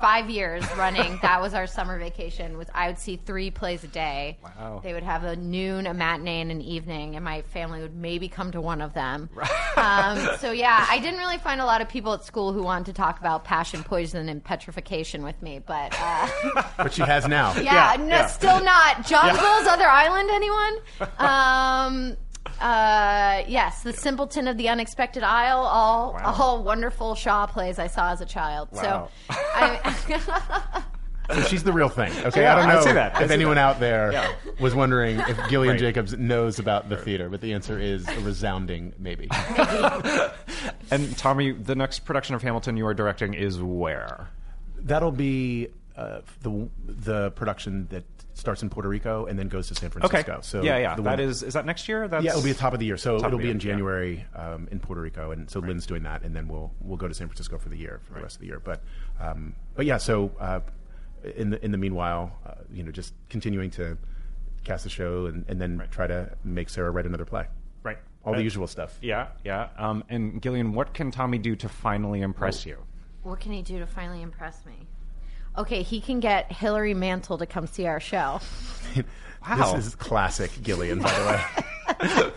five 0.00 0.30
years 0.30 0.64
running. 0.76 1.18
that 1.22 1.40
was 1.40 1.54
our 1.54 1.66
summer 1.66 1.98
vacation. 1.98 2.56
Was 2.56 2.68
I 2.74 2.88
would 2.88 2.98
see 2.98 3.16
three 3.16 3.50
plays 3.50 3.84
a 3.84 3.88
day. 3.88 4.38
Wow. 4.42 4.80
They 4.82 4.92
would 4.92 5.02
have 5.02 5.24
a 5.24 5.36
noon, 5.36 5.86
a 5.86 5.94
matinee, 5.94 6.40
and 6.40 6.50
an 6.50 6.60
evening, 6.60 7.16
and 7.16 7.24
my 7.24 7.42
family 7.42 7.80
would 7.80 7.94
maybe 7.96 8.28
come 8.28 8.52
to 8.52 8.60
one 8.60 8.80
of 8.80 8.94
them. 8.94 9.28
um, 9.76 10.18
so 10.38 10.52
yeah, 10.52 10.86
I 10.88 10.98
didn't 10.98 11.18
really 11.18 11.38
find 11.38 11.60
a 11.60 11.64
lot 11.64 11.80
of 11.80 11.88
people 11.88 12.12
at 12.12 12.24
school 12.24 12.52
who 12.52 12.62
wanted 12.62 12.86
to 12.86 12.92
talk 12.92 13.18
about 13.20 13.44
passion, 13.44 13.82
poison, 13.82 14.28
and 14.28 14.42
petrifaction 14.42 15.22
with 15.22 15.40
me. 15.42 15.60
But 15.64 15.96
uh, 16.00 16.28
But 16.76 16.92
she 16.92 17.02
has 17.02 17.26
now. 17.26 17.54
yeah, 17.54 17.94
Yeah, 17.94 18.02
no, 18.02 18.06
yeah. 18.08 18.26
still 18.26 18.62
not. 18.62 19.06
John 19.06 19.30
Bull's 19.36 19.66
Other 19.66 19.88
Island, 19.88 20.30
anyone? 20.30 20.78
Um, 21.18 22.16
uh, 22.60 23.42
yes, 23.48 23.82
The 23.82 23.92
Simpleton 23.92 24.48
of 24.48 24.56
the 24.56 24.68
Unexpected 24.68 25.22
Isle, 25.22 25.58
all 25.58 26.12
Wow. 26.14 26.34
all 26.38 26.62
wonderful 26.62 27.14
Shaw 27.14 27.46
plays 27.46 27.78
I 27.78 27.86
saw 27.86 28.10
as 28.12 28.20
a 28.20 28.26
child. 28.26 28.68
Wow. 28.72 29.08
So, 29.28 29.36
I, 29.54 30.82
So 31.34 31.42
she's 31.42 31.62
the 31.62 31.74
real 31.74 31.90
thing. 31.90 32.10
Okay, 32.24 32.40
Yeah, 32.40 32.54
I 32.56 32.60
don't 32.60 32.70
I'd 32.70 32.74
know 32.76 32.80
say 32.82 32.92
that. 32.94 33.14
I'd 33.16 33.22
if 33.24 33.28
say 33.28 33.34
anyone 33.34 33.56
that. 33.56 33.62
out 33.74 33.80
there 33.80 34.12
Yeah. 34.12 34.32
was 34.60 34.74
wondering 34.74 35.18
if 35.20 35.36
Gillian 35.50 35.72
Right. 35.74 35.80
Jacobs 35.80 36.16
knows 36.16 36.58
about 36.58 36.88
the 36.88 36.96
theater, 36.96 37.28
but 37.28 37.42
the 37.42 37.52
answer 37.52 37.78
is 37.78 38.08
a 38.08 38.20
resounding 38.20 38.94
maybe. 38.98 39.28
And 40.90 41.16
Tommy, 41.18 41.52
the 41.52 41.74
next 41.74 42.00
production 42.00 42.34
of 42.34 42.40
Hamilton 42.42 42.76
you 42.78 42.86
are 42.86 42.94
directing 42.94 43.34
is 43.34 43.60
where? 43.60 44.28
That'll 44.78 45.10
be 45.12 45.68
uh, 45.96 46.20
the 46.42 46.68
the 46.86 47.30
production 47.32 47.88
that 47.90 48.04
starts 48.38 48.62
in 48.62 48.70
Puerto 48.70 48.88
Rico 48.88 49.26
and 49.26 49.38
then 49.38 49.48
goes 49.48 49.68
to 49.68 49.74
San 49.74 49.90
Francisco. 49.90 50.38
So 50.42 50.62
yeah, 50.62 50.78
yeah. 50.78 50.94
the 50.94 51.02
That 51.02 51.18
one- 51.18 51.20
is 51.28 51.42
is 51.42 51.54
that 51.54 51.66
next 51.66 51.88
year? 51.88 52.06
That's 52.08 52.24
Yeah, 52.24 52.30
it'll 52.30 52.42
be 52.42 52.52
the 52.52 52.58
top 52.58 52.72
of 52.72 52.78
the 52.78 52.86
year. 52.86 52.96
So 52.96 53.16
it'll 53.16 53.30
the 53.32 53.36
be 53.36 53.50
in 53.50 53.58
year, 53.60 53.70
yeah. 53.70 53.72
January 53.76 54.26
um, 54.34 54.68
in 54.70 54.78
Puerto 54.80 55.00
Rico, 55.02 55.32
and 55.32 55.50
so 55.50 55.58
Lin's 55.60 55.86
doing 55.86 56.02
that, 56.04 56.22
and 56.22 56.34
then 56.34 56.48
we'll 56.48 56.72
we'll 56.80 56.96
go 56.96 57.08
to 57.08 57.14
San 57.14 57.26
Francisco 57.28 57.58
for 57.58 57.68
the 57.68 57.76
year 57.76 58.00
for 58.04 58.14
the 58.14 58.20
rest 58.22 58.36
of 58.36 58.40
the 58.40 58.46
year. 58.46 58.60
But 58.60 58.82
um, 59.20 59.54
but 59.74 59.86
yeah, 59.86 59.96
so 59.98 60.30
uh, 60.38 60.60
in 61.36 61.50
the 61.50 61.64
in 61.64 61.72
the 61.72 61.78
meanwhile, 61.78 62.32
uh, 62.46 62.52
you 62.72 62.82
know, 62.82 62.90
just 62.92 63.12
continuing 63.28 63.70
to 63.72 63.98
cast 64.64 64.84
the 64.84 64.90
show 64.90 65.26
and, 65.26 65.44
and 65.48 65.60
then 65.60 65.82
try 65.90 66.06
to 66.06 66.30
make 66.44 66.68
Sarah 66.68 66.90
write 66.90 67.06
another 67.06 67.24
play. 67.24 67.46
right. 67.82 67.98
All 68.24 68.32
the 68.34 68.40
Uh, 68.40 68.42
usual 68.42 68.66
stuff. 68.66 68.98
Yeah, 69.00 69.28
yeah. 69.44 69.68
Um, 69.78 70.04
and 70.08 70.42
Gillian, 70.42 70.72
what 70.74 70.92
can 70.92 71.10
Tommy 71.10 71.38
do 71.38 71.56
to 71.56 71.68
finally 71.68 72.20
impress 72.20 72.66
you? 72.66 72.76
what 73.22 73.40
can 73.40 73.52
he 73.52 73.62
do 73.62 73.78
to 73.78 73.86
finally 73.86 74.22
impress 74.22 74.64
me? 74.64 74.86
Okay, 75.56 75.82
he 75.82 76.00
can 76.00 76.20
get 76.20 76.52
Hilary 76.52 76.94
Mantel 76.94 77.38
to 77.38 77.46
come 77.46 77.66
see 77.66 77.86
our 77.86 78.00
show. 78.00 78.40
Wow. 79.48 79.76
This 79.76 79.86
is 79.86 79.94
classic 79.94 80.50
Gillian, 80.62 80.98
by 80.98 81.10
the 81.10 81.24
way. 82.04 82.32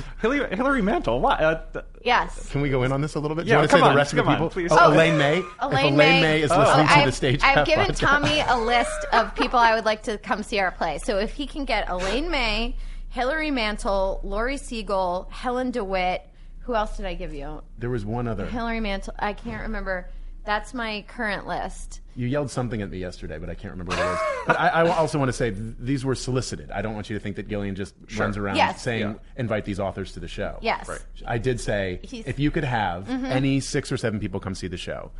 Hilary, 0.20 0.54
Hilary 0.56 0.82
Mantel. 0.82 1.20
What? 1.20 1.40
Uh, 1.40 1.62
th- 1.72 1.84
Yes. 2.04 2.50
Can 2.50 2.60
we 2.60 2.68
go 2.68 2.82
in 2.82 2.90
on 2.92 3.00
this 3.00 3.14
a 3.14 3.20
little 3.20 3.36
bit? 3.36 3.44
Do 3.44 3.48
Yeah, 3.50 3.54
you 3.54 3.58
want 3.60 3.70
to 3.70 3.76
come 3.76 3.80
say 3.80 3.86
on, 3.86 3.92
the 3.94 3.96
rest 3.96 4.12
of 4.12 4.16
the 4.16 4.22
come 4.22 4.28
on, 4.32 4.36
people? 4.36 4.50
please. 4.50 4.72
Oh, 4.72 4.76
Oh. 4.80 4.92
Elaine 4.92 5.16
May. 5.16 5.36
Elaine 5.38 5.44
if 5.44 5.62
Elaine 5.62 5.96
May, 5.96 6.20
May, 6.20 6.42
is 6.42 6.50
Oh, 6.50 6.58
listening 6.58 6.86
to 6.88 6.92
I've, 6.92 7.06
the 7.06 7.12
stage. 7.12 7.40
I've 7.44 7.64
given 7.66 7.86
podcast. 7.86 7.98
Tommy 8.00 8.40
a 8.40 8.58
list 8.66 9.04
of 9.12 9.34
people 9.36 9.58
I 9.60 9.74
would 9.74 9.84
like 9.84 10.02
to 10.02 10.18
come 10.18 10.42
see 10.42 10.58
our 10.58 10.72
play. 10.72 10.98
So 10.98 11.18
if 11.18 11.32
he 11.32 11.46
can 11.46 11.64
get 11.64 11.88
Elaine 11.88 12.28
May, 12.30 12.76
Hilary 13.10 13.50
Mantel, 13.52 14.20
Laurie 14.24 14.56
Siegel, 14.58 15.28
Helen 15.30 15.70
DeWitt, 15.70 16.28
who 16.62 16.74
else 16.74 16.96
did 16.96 17.06
I 17.06 17.14
give 17.14 17.32
you? 17.32 17.62
There 17.78 17.90
was 17.90 18.04
one 18.04 18.26
other. 18.28 18.44
Hilary 18.46 18.80
Mantel. 18.80 19.14
I 19.18 19.32
can't 19.32 19.62
remember. 19.62 20.08
That's 20.44 20.74
my 20.74 21.04
current 21.08 21.46
list. 21.46 22.00
You 22.16 22.26
yelled 22.26 22.50
something 22.50 22.82
at 22.82 22.90
me 22.90 22.98
yesterday, 22.98 23.38
but 23.38 23.48
I 23.48 23.54
can't 23.54 23.72
remember 23.72 23.90
what 23.96 24.00
it 24.00 24.04
was. 24.04 24.18
But 24.46 24.60
I, 24.60 24.68
I 24.68 24.96
also 24.96 25.18
want 25.18 25.28
to 25.28 25.32
say 25.32 25.50
th- 25.50 25.74
these 25.78 26.04
were 26.04 26.14
solicited. 26.14 26.70
I 26.70 26.82
don't 26.82 26.94
want 26.94 27.08
you 27.08 27.16
to 27.16 27.20
think 27.20 27.36
that 27.36 27.48
Gillian 27.48 27.74
just 27.74 27.94
runs 28.18 28.36
around 28.36 28.56
Yes. 28.56 28.82
saying 28.82 29.00
Yeah. 29.02 29.14
invite 29.36 29.64
these 29.64 29.78
authors 29.80 30.12
to 30.12 30.20
the 30.20 30.28
show. 30.28 30.58
Yes. 30.60 30.88
Right. 30.88 31.00
I 31.26 31.38
did 31.38 31.60
say 31.60 32.00
He's- 32.02 32.26
if 32.26 32.38
you 32.38 32.50
could 32.50 32.64
have 32.64 33.08
any 33.08 33.60
six 33.60 33.90
or 33.92 33.96
seven 33.96 34.20
people 34.20 34.40
come 34.40 34.54
see 34.54 34.66
the 34.68 34.76
show, 34.76 35.10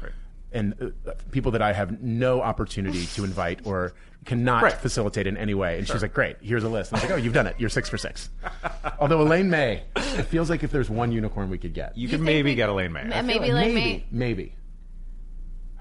and 0.52 0.74
uh, 1.06 1.12
people 1.30 1.52
that 1.52 1.62
I 1.62 1.72
have 1.72 2.02
no 2.02 2.42
opportunity 2.42 3.06
to 3.06 3.24
invite 3.24 3.60
or 3.64 3.94
cannot 4.26 4.62
Right. 4.62 4.72
facilitate 4.74 5.26
in 5.26 5.36
any 5.38 5.54
way, 5.54 5.78
and 5.78 5.88
she's 5.88 6.02
like, 6.02 6.12
"Great, 6.12 6.36
here's 6.42 6.62
a 6.62 6.68
list." 6.68 6.92
And 6.92 7.00
I 7.00 7.04
was 7.04 7.10
like, 7.10 7.18
"Oh, 7.18 7.22
you've 7.22 7.32
done 7.32 7.46
it. 7.46 7.56
You're 7.58 7.70
six 7.70 7.88
for 7.88 7.96
six. 7.96 8.28
Although 8.98 9.22
Elaine 9.22 9.48
May, 9.48 9.82
it 9.96 10.24
feels 10.24 10.50
like 10.50 10.62
if 10.62 10.70
there's 10.70 10.90
one 10.90 11.10
unicorn 11.10 11.48
we 11.48 11.56
could 11.58 11.72
get, 11.74 11.96
you 11.96 12.02
You 12.08 12.16
can 12.16 12.22
maybe 12.24 12.50
we- 12.50 12.54
get 12.54 12.68
Elaine 12.68 12.92
May. 12.92 13.00
M- 13.00 13.12
I 13.12 13.16
feel 13.16 13.22
maybe 13.24 13.38
like- 13.40 13.50
Elaine 13.50 13.74
maybe, 13.74 13.90
May. 14.10 14.26
maybe. 14.26 14.54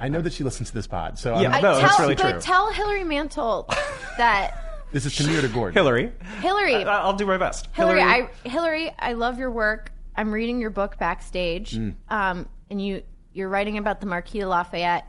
I 0.01 0.09
know 0.09 0.21
that 0.21 0.33
she 0.33 0.43
listens 0.43 0.69
to 0.69 0.73
this 0.73 0.87
pod, 0.87 1.17
so 1.19 1.39
Yeah. 1.39 1.51
I'm- 1.51 1.61
No, 1.61 1.71
I 1.73 1.81
that's 1.81 1.95
tell, 1.95 2.05
really 2.05 2.15
but 2.15 2.31
true. 2.31 2.41
tell 2.41 2.71
Hilary 2.73 3.03
Mantel 3.03 3.69
that 4.17 4.81
this 4.91 5.05
is 5.05 5.19
or 5.37 5.41
to 5.41 5.47
Gordon. 5.47 5.73
Hilary. 5.75 6.11
Hilary, 6.41 6.75
I- 6.83 7.01
I'll 7.01 7.13
do 7.13 7.25
my 7.25 7.37
best. 7.37 7.67
Hilary, 7.73 8.01
I 8.01 8.29
Hilary, 8.43 8.91
I 8.99 9.13
love 9.13 9.37
your 9.39 9.51
work. 9.51 9.91
I'm 10.15 10.31
reading 10.33 10.59
your 10.59 10.71
book 10.71 10.97
backstage, 10.97 11.73
Mm. 11.77 11.95
um, 12.09 12.49
and 12.69 12.81
you 12.83 13.03
you're 13.33 13.47
writing 13.47 13.77
about 13.77 14.01
the 14.01 14.07
Marquis 14.07 14.39
de 14.39 14.47
Lafayette 14.47 15.05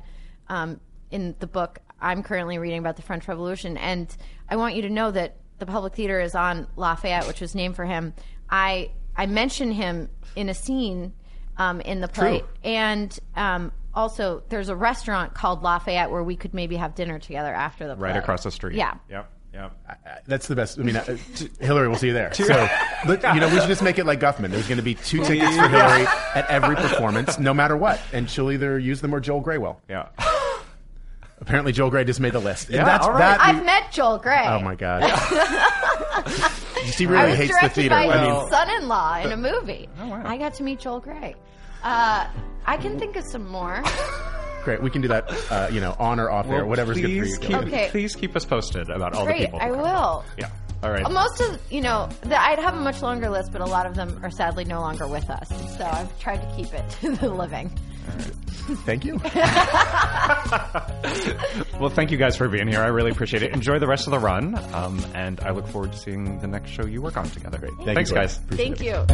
um, 0.48 0.78
in 1.11 1.35
the 1.40 1.46
book. 1.48 1.81
I'm 2.00 2.22
currently 2.22 2.59
reading 2.59 2.78
about 2.78 2.94
the 2.96 3.02
French 3.02 3.26
Revolution, 3.26 3.76
and 3.76 4.14
I 4.48 4.57
want 4.57 4.76
you 4.76 4.83
to 4.83 4.90
know 4.90 5.11
that 5.11 5.37
the 5.59 5.66
Public 5.66 5.94
Theater 5.94 6.20
is 6.20 6.35
on 6.37 6.66
Lafayette, 6.76 7.26
which 7.26 7.40
was 7.40 7.55
named 7.55 7.74
for 7.76 7.85
him. 7.85 8.14
I 8.50 8.90
I 9.16 9.26
mention 9.26 9.72
him 9.72 10.09
in 10.37 10.48
a 10.48 10.55
scene 10.55 11.12
um, 11.57 11.81
in 11.81 12.00
the 12.00 12.09
play, 12.09 12.40
True. 12.40 12.48
and 12.64 13.18
um, 13.37 13.72
also 13.94 14.42
there's 14.48 14.68
a 14.68 14.76
restaurant 14.76 15.35
called 15.35 15.62
Lafayette 15.62 16.11
where 16.11 16.22
we 16.22 16.37
could 16.37 16.55
maybe 16.55 16.76
have 16.76 16.94
dinner 16.94 17.18
together 17.18 17.52
after 17.55 17.87
the 17.88 17.94
play. 17.96 18.09
right 18.09 18.16
across 18.16 18.42
the 18.44 18.50
street. 18.50 18.76
Yeah. 18.76 18.94
Yep. 19.11 19.31
Yep. 19.55 19.72
That's 20.26 20.48
the 20.48 20.57
best. 20.57 20.78
I 20.78 20.83
mean, 20.83 20.96
uh, 20.96 21.18
t- 21.35 21.50
Hilary 21.61 21.87
will 21.88 21.96
see 21.96 22.07
you 22.07 22.14
there. 22.14 22.33
So, 22.33 22.66
but, 23.07 23.22
you 23.35 23.40
know, 23.40 23.48
we 23.50 23.59
should 23.61 23.68
just 23.68 23.83
make 23.83 23.98
it 23.98 24.07
like 24.07 24.18
Guffman. 24.18 24.48
There's 24.50 24.66
going 24.66 24.78
to 24.78 24.83
be 24.83 24.94
two 24.94 25.22
tickets 25.22 25.55
for 25.55 25.68
Hilary 25.68 26.07
at 26.35 26.46
every 26.48 26.74
performance, 26.74 27.38
no 27.38 27.52
matter 27.52 27.76
what, 27.76 28.00
and 28.14 28.31
she'll 28.31 28.50
either 28.50 28.78
use 28.78 29.02
them 29.02 29.14
or 29.14 29.20
Joel 29.20 29.40
Grey 29.40 29.59
will. 29.59 29.78
Yeah. 29.90 30.09
Apparently, 31.42 31.72
Joel 31.72 31.90
Grey 31.90 32.05
just 32.05 32.18
made 32.20 32.33
the 32.33 32.38
list. 32.40 32.68
And 32.68 32.76
Yeah, 32.76 32.85
that's 32.85 33.05
all 33.05 33.12
right. 33.12 33.18
that. 33.18 33.40
I've 33.40 33.62
met 33.64 33.92
Joel 33.92 34.16
Grey. 34.18 34.44
oh 34.46 34.61
my 34.61 34.74
god. 34.74 35.02
he 36.96 37.05
I 37.07 37.11
really 37.11 37.31
was 37.31 37.38
hates 37.38 37.52
the 37.55 37.61
directed 37.61 37.74
theater. 37.74 37.88
by 37.90 38.07
I 38.07 38.22
mean, 38.33 38.40
his 38.40 38.48
son-in-law 38.50 39.16
in 39.18 39.33
a 39.33 39.37
movie. 39.37 39.88
Oh, 40.00 40.09
wow. 40.09 40.22
I 40.24 40.38
got 40.38 40.55
to 40.55 40.62
meet 40.62 40.78
Joel 40.81 41.00
Grey. 41.00 41.35
Uh, 41.82 42.26
I 42.66 42.76
can 42.76 42.98
think 42.98 43.16
of 43.16 43.24
some 43.24 43.48
more. 43.48 43.82
great. 44.64 44.82
We 44.82 44.90
can 44.90 45.00
do 45.02 45.08
that. 45.08 45.24
Uh, 45.50 45.68
you 45.72 45.80
know, 45.80 45.96
on 45.98 46.20
or 46.20 46.30
off 46.30 46.46
air, 46.46 46.58
Well, 46.58 46.68
whatever's 46.68 46.98
good 47.00 47.04
for 47.06 47.10
you. 47.10 47.36
Keep, 47.38 47.56
Okay. 47.56 47.88
Please 47.90 48.14
keep 48.14 48.36
us 48.36 48.44
posted 48.44 48.90
about 48.90 49.14
all 49.14 49.24
the 49.24 49.32
Great, 49.32 49.40
people. 49.46 49.58
I 49.60 49.68
who 49.68 49.74
come. 49.74 49.82
will. 49.82 50.24
Yeah. 50.38 50.50
All 50.82 50.90
right. 50.90 51.08
Most 51.10 51.40
of 51.40 51.60
you 51.70 51.80
know, 51.80 52.08
the, 52.22 52.40
I'd 52.40 52.58
have 52.58 52.74
a 52.74 52.80
much 52.80 53.02
longer 53.02 53.30
list, 53.30 53.52
but 53.52 53.60
a 53.60 53.64
lot 53.66 53.86
of 53.86 53.94
them 53.94 54.18
are 54.24 54.30
sadly 54.30 54.64
no 54.64 54.80
longer 54.80 55.06
with 55.06 55.28
us. 55.30 55.48
So 55.78 55.84
I've 55.84 56.18
tried 56.18 56.38
to 56.38 56.56
keep 56.56 56.72
it 56.74 56.90
to 57.02 57.14
the 57.16 57.28
living. 57.28 57.70
Thank 58.84 59.04
you. 59.04 59.18
well, 61.80 61.90
thank 61.90 62.10
you 62.10 62.16
guys 62.16 62.36
for 62.36 62.48
being 62.48 62.66
here. 62.68 62.80
I 62.80 62.88
really 62.88 63.10
appreciate 63.12 63.42
it. 63.44 63.52
Enjoy 63.52 63.78
the 63.78 63.86
rest 63.86 64.06
of 64.06 64.10
the 64.12 64.18
run, 64.18 64.56
um, 64.74 65.04
and 65.14 65.38
I 65.40 65.50
look 65.50 65.66
forward 65.68 65.92
to 65.92 65.98
seeing 65.98 66.38
the 66.40 66.46
next 66.48 66.70
show 66.70 66.84
you 66.86 67.00
work 67.02 67.16
on 67.16 67.28
together. 67.30 67.58
Great. 67.58 67.74
Thank 67.84 67.94
Thanks, 67.96 68.10
you, 68.10 68.16
guys. 68.16 68.38
Thank 68.50 68.80
you. 68.80 69.04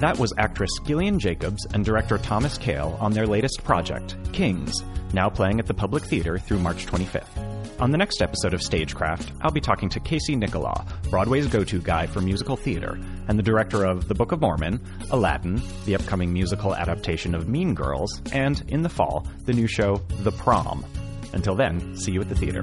That 0.00 0.18
was 0.18 0.34
actress 0.36 0.70
Gillian 0.84 1.18
Jacobs 1.18 1.66
and 1.72 1.82
director 1.82 2.18
Thomas 2.18 2.58
Kail 2.58 2.98
on 3.00 3.12
their 3.12 3.26
latest 3.26 3.64
project, 3.64 4.14
Kings, 4.30 4.84
now 5.14 5.30
playing 5.30 5.58
at 5.58 5.64
the 5.64 5.72
Public 5.72 6.04
Theater 6.04 6.36
through 6.36 6.58
March 6.58 6.84
25th. 6.84 7.80
On 7.80 7.90
the 7.90 7.96
next 7.96 8.20
episode 8.20 8.52
of 8.52 8.62
Stagecraft, 8.62 9.32
I'll 9.40 9.50
be 9.50 9.60
talking 9.60 9.88
to 9.88 10.00
Casey 10.00 10.36
Nicholaw, 10.36 10.86
Broadway's 11.08 11.46
go 11.46 11.64
to 11.64 11.80
guy 11.80 12.06
for 12.06 12.20
musical 12.20 12.56
theater, 12.56 12.98
and 13.28 13.38
the 13.38 13.42
director 13.42 13.84
of 13.84 14.06
The 14.06 14.14
Book 14.14 14.32
of 14.32 14.42
Mormon, 14.42 14.82
Aladdin, 15.10 15.62
the 15.86 15.94
upcoming 15.94 16.30
musical 16.30 16.76
adaptation 16.76 17.34
of 17.34 17.48
Mean 17.48 17.74
Girls, 17.74 18.20
and, 18.32 18.62
in 18.68 18.82
the 18.82 18.90
fall, 18.90 19.26
the 19.46 19.54
new 19.54 19.66
show 19.66 20.02
The 20.20 20.32
Prom. 20.32 20.84
Until 21.32 21.54
then, 21.54 21.96
see 21.96 22.12
you 22.12 22.20
at 22.20 22.28
the 22.28 22.34
theater. 22.34 22.62